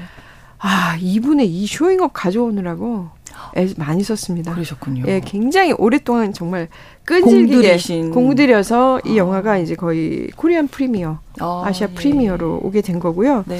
[0.59, 3.09] 아, 이분의 이 Showing Up 가져오느라고
[3.57, 4.53] 애 많이 썼습니다.
[4.53, 5.03] 그러셨군요.
[5.07, 6.69] 예, 굉장히 오랫동안 정말
[7.03, 9.15] 끈질기게 공들여서 이 아.
[9.17, 11.93] 영화가 이제 거의 Korean premiere, 아시아 예.
[11.93, 13.43] premiere로 오게 된 거고요.
[13.45, 13.59] 네.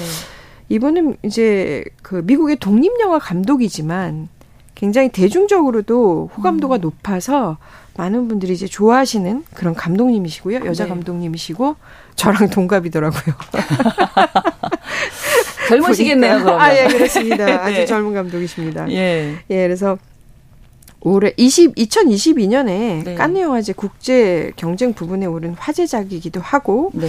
[0.70, 4.30] 이분은 이제 그 미국의 독립 영화 감독이지만
[4.80, 6.80] 굉장히 대중적으로도 호감도가 음.
[6.80, 7.58] 높아서
[7.98, 10.64] 많은 분들이 이제 좋아하시는 그런 감독님이시고요.
[10.64, 10.88] 여자 네.
[10.88, 11.76] 감독님이시고
[12.16, 13.34] 저랑 동갑이더라고요.
[15.68, 16.60] 젊으시겠네요, 그러면.
[16.60, 17.44] 아, 예, 그렇습니다.
[17.44, 17.52] 네.
[17.52, 18.90] 아주 젊은 감독이십니다.
[18.90, 19.36] 예.
[19.50, 19.98] 예, 그래서
[21.02, 23.14] 올해 20, 2022년에 네.
[23.16, 27.06] 깐느 영화제 국제 경쟁 부분에 오른 화제작이기도 하고 네.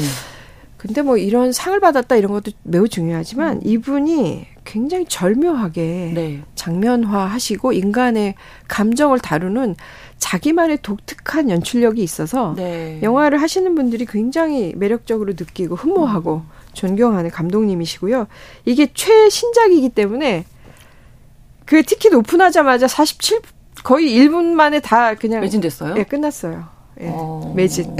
[0.75, 3.61] 근데 뭐 이런 상을 받았다 이런 것도 매우 중요하지만 음.
[3.63, 6.41] 이분이 굉장히 절묘하게 네.
[6.55, 8.35] 장면화하시고 인간의
[8.67, 9.75] 감정을 다루는
[10.17, 12.99] 자기만의 독특한 연출력이 있어서 네.
[13.01, 16.61] 영화를 하시는 분들이 굉장히 매력적으로 느끼고 흠모하고 음.
[16.73, 18.27] 존경하는 감독님이시고요.
[18.65, 20.45] 이게 최신작이기 때문에
[21.65, 23.41] 그 티켓 오픈하자마자 47
[23.83, 25.95] 거의 1분 만에 다 그냥 매진됐어요?
[25.97, 26.80] 예, 끝났어요.
[27.01, 27.53] 예, 어.
[27.55, 27.95] 매진.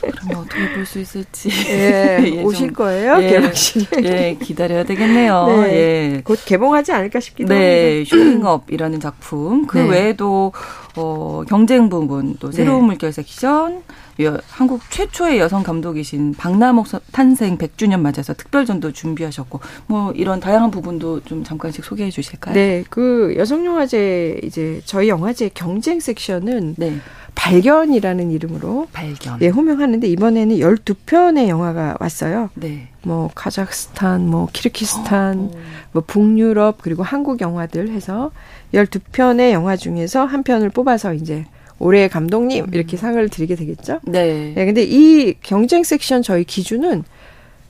[0.00, 1.48] 그러면 어떻게 볼 수 있을지.
[1.68, 3.16] 예, 예 오실 좀, 거예요?
[3.22, 3.88] 예, 개봉식.
[4.04, 5.46] 예, 기다려야 되겠네요.
[5.46, 6.20] 네, 예.
[6.22, 8.10] 곧 개봉하지 않을까 싶기도 네, 합니다.
[8.16, 9.66] 쇼잉업이라는 작품.
[9.66, 9.88] 그 네.
[9.88, 10.52] 외에도
[10.96, 12.86] 어, 경쟁 부분, 또 새로운 네.
[12.88, 13.82] 물결 섹션,
[14.20, 21.20] 여, 한국 최초의 여성 감독이신 박남옥 탄생 100주년 맞아서 특별전도 준비하셨고 뭐 이런 다양한 부분도
[21.24, 22.54] 좀 잠깐씩 소개해 주실까요?
[22.54, 26.98] 네, 그 여성 영화제 이제 저희 영화제 경쟁 섹션은 네.
[27.34, 29.38] 발견이라는 이름으로 발견.
[29.38, 32.50] 네, 호명하는데 이번에는 12편의 영화가 왔어요.
[32.54, 32.88] 네.
[33.02, 35.60] 뭐 카자흐스탄, 뭐 키르키스탄, 어, 어.
[35.92, 38.30] 뭐 북유럽 그리고 한국 영화들 해서
[38.72, 41.44] 12편의 영화 중에서 한 편을 뽑아서 이제
[41.78, 44.00] 올해의 감독님 이렇게 상을 드리게 되겠죠.
[44.04, 44.52] 네.
[44.54, 44.64] 네.
[44.64, 47.04] 근데 이 경쟁 섹션 저희 기준은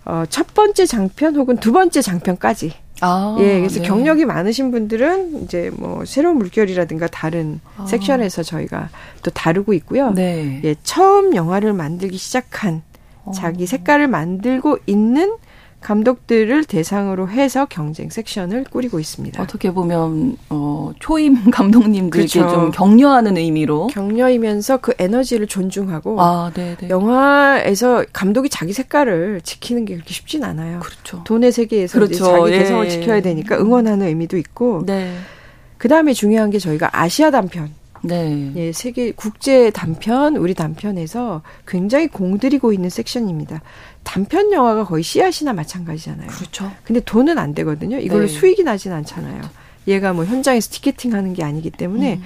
[0.04, 2.83] 어, 첫 번째 장편 혹은 두 번째 장편까지.
[3.00, 3.88] 아, 예, 그래서 네.
[3.88, 7.86] 경력이 많으신 분들은 이제 뭐 새로운 물결이라든가 다른 아.
[7.86, 8.88] 섹션에서 저희가
[9.22, 10.12] 또 다루고 있고요.
[10.12, 10.60] 네.
[10.64, 12.82] 예, 처음 영화를 만들기 시작한
[13.34, 13.66] 자기 어.
[13.66, 15.36] 색깔을 만들고 있는
[15.84, 19.40] 감독들을 대상으로 해서 경쟁 섹션을 꾸리고 있습니다.
[19.42, 22.50] 어떻게 보면 어, 초임 감독님들께 그렇죠.
[22.50, 26.50] 좀 격려하는 의미로 격려이면서 그 에너지를 존중하고 아,
[26.88, 30.80] 영화에서 감독이 자기 색깔을 지키는 게 그렇게 쉽진 않아요.
[30.80, 31.22] 그렇죠.
[31.24, 32.24] 돈의 세계에서 그렇죠.
[32.24, 32.58] 자기 예.
[32.60, 35.14] 개성을 지켜야 되니까 응원하는 의미도 있고 네.
[35.76, 37.74] 그 다음에 중요한 게 저희가 아시아 단편
[38.04, 38.52] 네.
[38.56, 43.62] 예, 세계 국제 단편, 우리 단편에서 굉장히 공들이고 있는 섹션입니다.
[44.04, 46.28] 단편 영화가 거의 씨앗이나 마찬가지잖아요.
[46.28, 46.70] 그렇죠.
[46.84, 47.98] 근데 돈은 안 되거든요.
[47.98, 48.28] 이걸로 네.
[48.28, 49.42] 수익이 나진 않잖아요.
[49.88, 52.22] 얘가 뭐 현장에서 티켓팅 하는 게 아니기 때문에 음.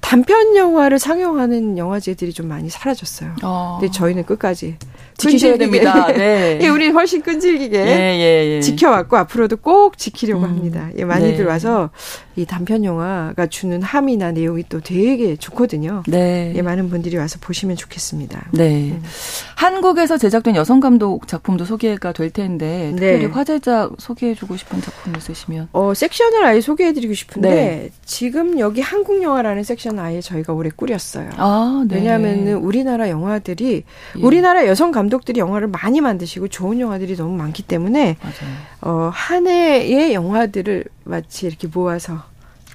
[0.00, 3.34] 단편 영화를 상영하는 영화제들이 좀 많이 사라졌어요.
[3.42, 3.78] 어.
[3.80, 4.76] 근데 저희는 끝까지
[5.16, 6.06] 지키셔야 됩니다.
[6.08, 6.58] 네.
[6.62, 8.60] 예, 우리 훨씬 끈질기게 예, 예, 예.
[8.60, 10.50] 지켜왔고 앞으로도 꼭 지키려고 음.
[10.50, 10.90] 합니다.
[10.98, 11.50] 예, 많이들 네.
[11.50, 11.90] 와서
[12.36, 16.02] 이 단편 영화가 주는 함이나 내용이 또 되게 좋거든요.
[16.06, 16.52] 네.
[16.54, 18.48] 예, 많은 분들이 와서 보시면 좋겠습니다.
[18.52, 18.90] 네.
[18.90, 19.02] 음.
[19.56, 23.26] 한국에서 제작된 여성 감독 작품도 소개가 될 텐데 특별히 네.
[23.26, 25.68] 화제작 소개해주고 싶은 작품 있으시면?
[25.72, 27.90] 어 섹션을 아예 소개해드리고 싶은데 네.
[28.04, 31.30] 지금 여기 한국 영화라는 섹션 아예 저희가 올해 꾸렸어요.
[31.36, 31.96] 아, 네.
[31.96, 33.84] 왜냐하면은 우리나라 영화들이
[34.18, 34.22] 예.
[34.22, 38.16] 우리나라 여성 감독 들이 영화를 많이 만드시고 좋은 영화들이 너무 많기 때문에
[38.82, 42.22] 어, 한 해의 영화들을 마치 이렇게 모아서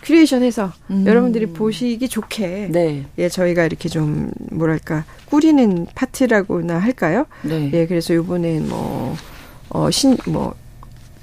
[0.03, 1.05] 큐레이션해서 음.
[1.05, 3.05] 여러분들이 보시기 좋게 네.
[3.17, 7.25] 예 저희가 이렇게 좀 뭐랄까 꾸리는 파트라고나 할까요?
[7.43, 7.69] 네.
[7.73, 10.55] 예 그래서 요번엔 뭐어 신 뭐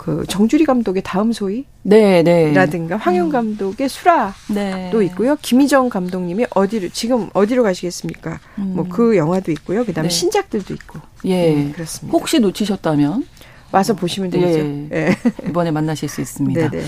[0.08, 2.50] 그 정주리 감독의 다음 소위 네, 네.
[2.54, 3.30] 라든가 황윤 음.
[3.30, 4.90] 감독의 수라도 네.
[5.04, 5.36] 있고요.
[5.42, 8.40] 김희정 감독님이 어디로 지금 어디로 가시겠습니까?
[8.56, 8.72] 음.
[8.74, 9.84] 뭐그 영화도 있고요.
[9.84, 10.14] 그다음에 네.
[10.14, 11.00] 신작들도 있고.
[11.26, 11.54] 예.
[11.54, 12.16] 네, 그렇습니다.
[12.16, 13.26] 혹시 놓치셨다면
[13.70, 14.46] 와서 보시면 되죠.
[14.46, 14.88] 예.
[14.92, 15.16] 예.
[15.46, 16.70] 이번에 만나실 수 있습니다.
[16.70, 16.84] 네네.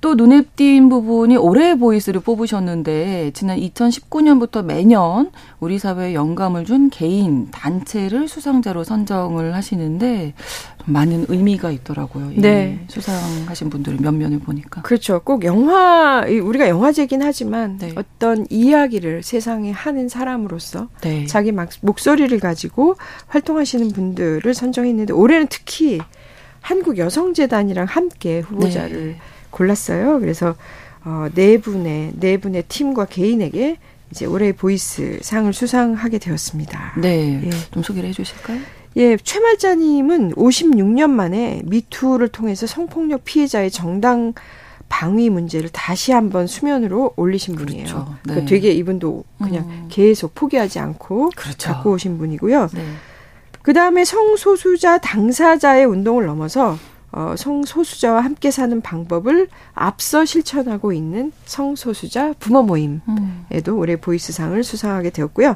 [0.00, 5.30] 또 눈에 띈 부분이 올해 보이스를 뽑으셨는데 지난 2019년부터 매년
[5.60, 10.34] 우리 사회에 영감을 준 개인 단체를 수상자로 선정을 하시는데
[10.84, 12.32] 많은 의미가 있더라고요.
[12.36, 12.84] 네.
[12.88, 14.82] 수상하신 분들을 몇 면을 보니까.
[14.82, 15.20] 그렇죠.
[15.24, 17.92] 꼭 영화 우리가 영화제긴 하지만 네.
[17.96, 21.26] 어떤 이야기를 세상에 하는 사람으로서 네.
[21.26, 26.00] 자기 목소리를 가지고 활동하시는 분들을 선정했는데 올해는 특히
[26.60, 29.16] 한국 여성재단이랑 함께 후보자를 네.
[29.56, 30.20] 골랐어요.
[30.20, 30.54] 그래서
[31.04, 33.78] 어, 네 분의 네 분의 팀과 개인에게
[34.10, 36.94] 이제 올해 voice 상을 수상하게 되었습니다.
[37.00, 37.50] 네, 예.
[37.70, 38.60] 좀 소개를 해주실까요?
[38.96, 44.32] 예, 최말자님은 56년 만에 미투를 통해서 성폭력 피해자의 정당
[44.88, 47.66] 방위 문제를 다시 한번 수면으로 올리신 그렇죠.
[47.66, 47.86] 분이에요.
[47.86, 48.18] 그러니까 네.
[48.22, 49.86] 그러니까 되게 이분도 그냥 음.
[49.90, 51.72] 계속 포기하지 않고 그렇죠.
[51.72, 52.68] 갖고 오신 분이고요.
[52.72, 52.84] 네.
[53.62, 56.78] 그 다음에 성소수자 당사자의 운동을 넘어서
[57.16, 63.78] 어, 성소수자와 함께 사는 방법을 앞서 실천하고 있는 성소수자 부모 모임에도 음.
[63.78, 65.54] 올해 voice상을 수상하게 되었고요.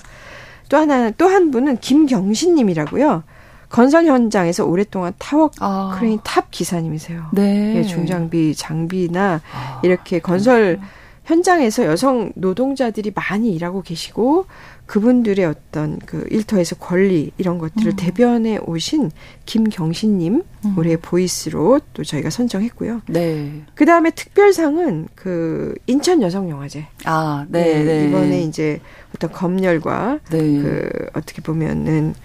[0.70, 3.24] 또 하나 또 한 분은 김경신 님이라고요.
[3.68, 5.96] 건설 현장에서 오랫동안 타워 아.
[5.98, 7.26] 크레인 탑 기사님이세요.
[7.34, 7.76] 네.
[7.76, 9.80] 예, 중장비 장비나 아.
[9.84, 10.86] 이렇게 건설 음.
[11.24, 14.46] 현장에서 여성 노동자들이 많이 일하고 계시고
[14.90, 17.96] 그분들의 어떤 그 일터에서 권리 이런 것들을 음.
[17.96, 19.12] 대변해 오신
[19.46, 20.74] 김경신님 음.
[20.76, 23.02] 올해 보이스로 또 저희가 선정했고요.
[23.06, 23.62] 네.
[23.76, 26.88] 그 다음에 특별상은 그 인천 여성 영화제.
[27.04, 28.08] 아, 네, 네, 네.
[28.08, 28.80] 이번에 이제
[29.14, 30.38] 어떤 검열과 네.
[30.38, 32.16] 그 어떻게 보면은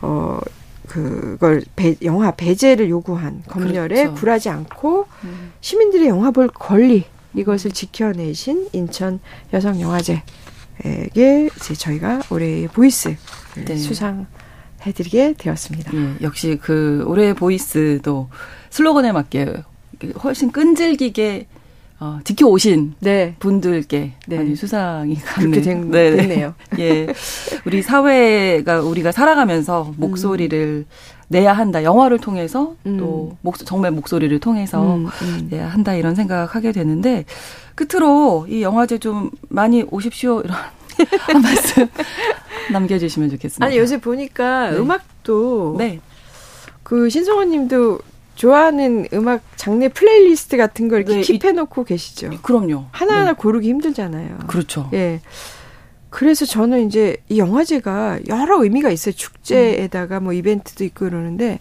[0.00, 0.38] 어
[0.86, 4.14] 그걸 배, 영화 배제를 요구한 검열에 그렇죠.
[4.14, 5.52] 굴하지 않고 음.
[5.60, 9.18] 시민들의 영화 볼 권리 이것을 지켜내신 인천
[9.52, 10.22] 여성 영화제.
[10.82, 13.16] 에게 이제 저희가 올해의 voice
[13.64, 13.76] 네.
[13.76, 14.26] 수상
[14.82, 15.92] 해드리게 되었습니다.
[15.94, 18.28] 예, 역시 그 올해의 voice도
[18.70, 19.62] 슬로건에 맞게
[20.22, 21.46] 훨씬 끈질기게
[22.00, 23.36] 어, 지켜오신 네.
[23.38, 24.36] 분들께 네.
[24.36, 26.16] 많이 수상이 그렇게 된, 네, 네.
[26.16, 26.54] 됐네요.
[26.78, 27.06] 예,
[27.64, 30.86] 우리 사회가 우리가 살아가면서 목소리를 음.
[31.28, 31.82] 내야 한다.
[31.82, 32.98] 영화를 통해서 음.
[32.98, 35.48] 또 목, 정말 목소리를 통해서 음, 음.
[35.50, 37.24] 내야 한다 이런 생각하게 되는데
[37.74, 40.56] 끝으로 이 영화제 좀 많이 오십시오 이런
[41.20, 41.88] 한 말씀
[42.72, 43.64] 남겨주시면 좋겠습니다.
[43.64, 44.76] 아니 요새 보니까 네.
[44.76, 46.00] 음악도 네.
[46.82, 47.98] 그 신성원님도
[48.34, 52.30] 좋아하는 음악 장르 플레이리스트 같은 걸 이렇게 네, keep해놓고 계시죠.
[52.42, 52.86] 그럼요.
[52.90, 53.36] 하나하나 네.
[53.36, 54.38] 고르기 힘들잖아요.
[54.46, 54.90] 그렇죠.
[54.92, 55.20] 예.
[56.10, 59.14] 그래서 저는 이제 이 영화제가 여러 의미가 있어요.
[59.14, 61.58] 축제에다가 뭐 이벤트도 있고 그러는데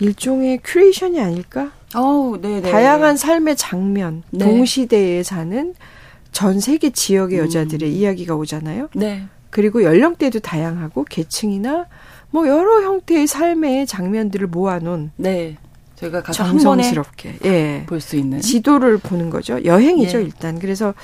[0.00, 1.72] 일종의 curation이 아닐까?
[1.94, 2.70] 어, 네, 네.
[2.70, 4.44] 다양한 삶의 장면, 네.
[4.44, 5.74] 동시대에 사는
[6.32, 7.44] 전 세계 지역의 음.
[7.44, 8.88] 여자들의 이야기가 오잖아요.
[8.94, 9.24] 네.
[9.50, 11.86] 그리고 연령대도 다양하고 계층이나
[12.30, 15.56] 뭐 여러 형태의 삶의 장면들을 모아놓은 네.
[15.98, 17.84] 저희가 가서 정성스럽게 예.
[17.86, 19.62] 볼 수 있는 지도를 보는 거죠.
[19.64, 20.24] 여행이죠, 네.
[20.24, 20.58] 일단.
[20.58, 20.94] 그래서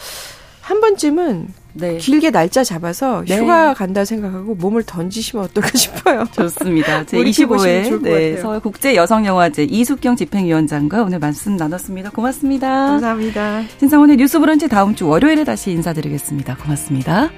[0.60, 1.98] 한 번쯤은 네.
[1.98, 3.36] 길게 날짜 잡아서 네.
[3.38, 6.24] 휴가 간다 생각하고 몸을 던지시면 어떨까 싶어요.
[6.32, 7.04] 좋습니다.
[7.04, 12.10] 제 25회 네, 서울 국제 여성 영화제 이숙경 집행위원장과 오늘 말씀 나눴습니다.
[12.10, 12.68] 고맙습니다.
[12.86, 13.62] 감사합니다.
[13.78, 16.56] 신상원의 뉴스 브런치 다음 주 월요일에 다시 인사드리겠습니다.
[16.56, 17.30] 고맙습니다.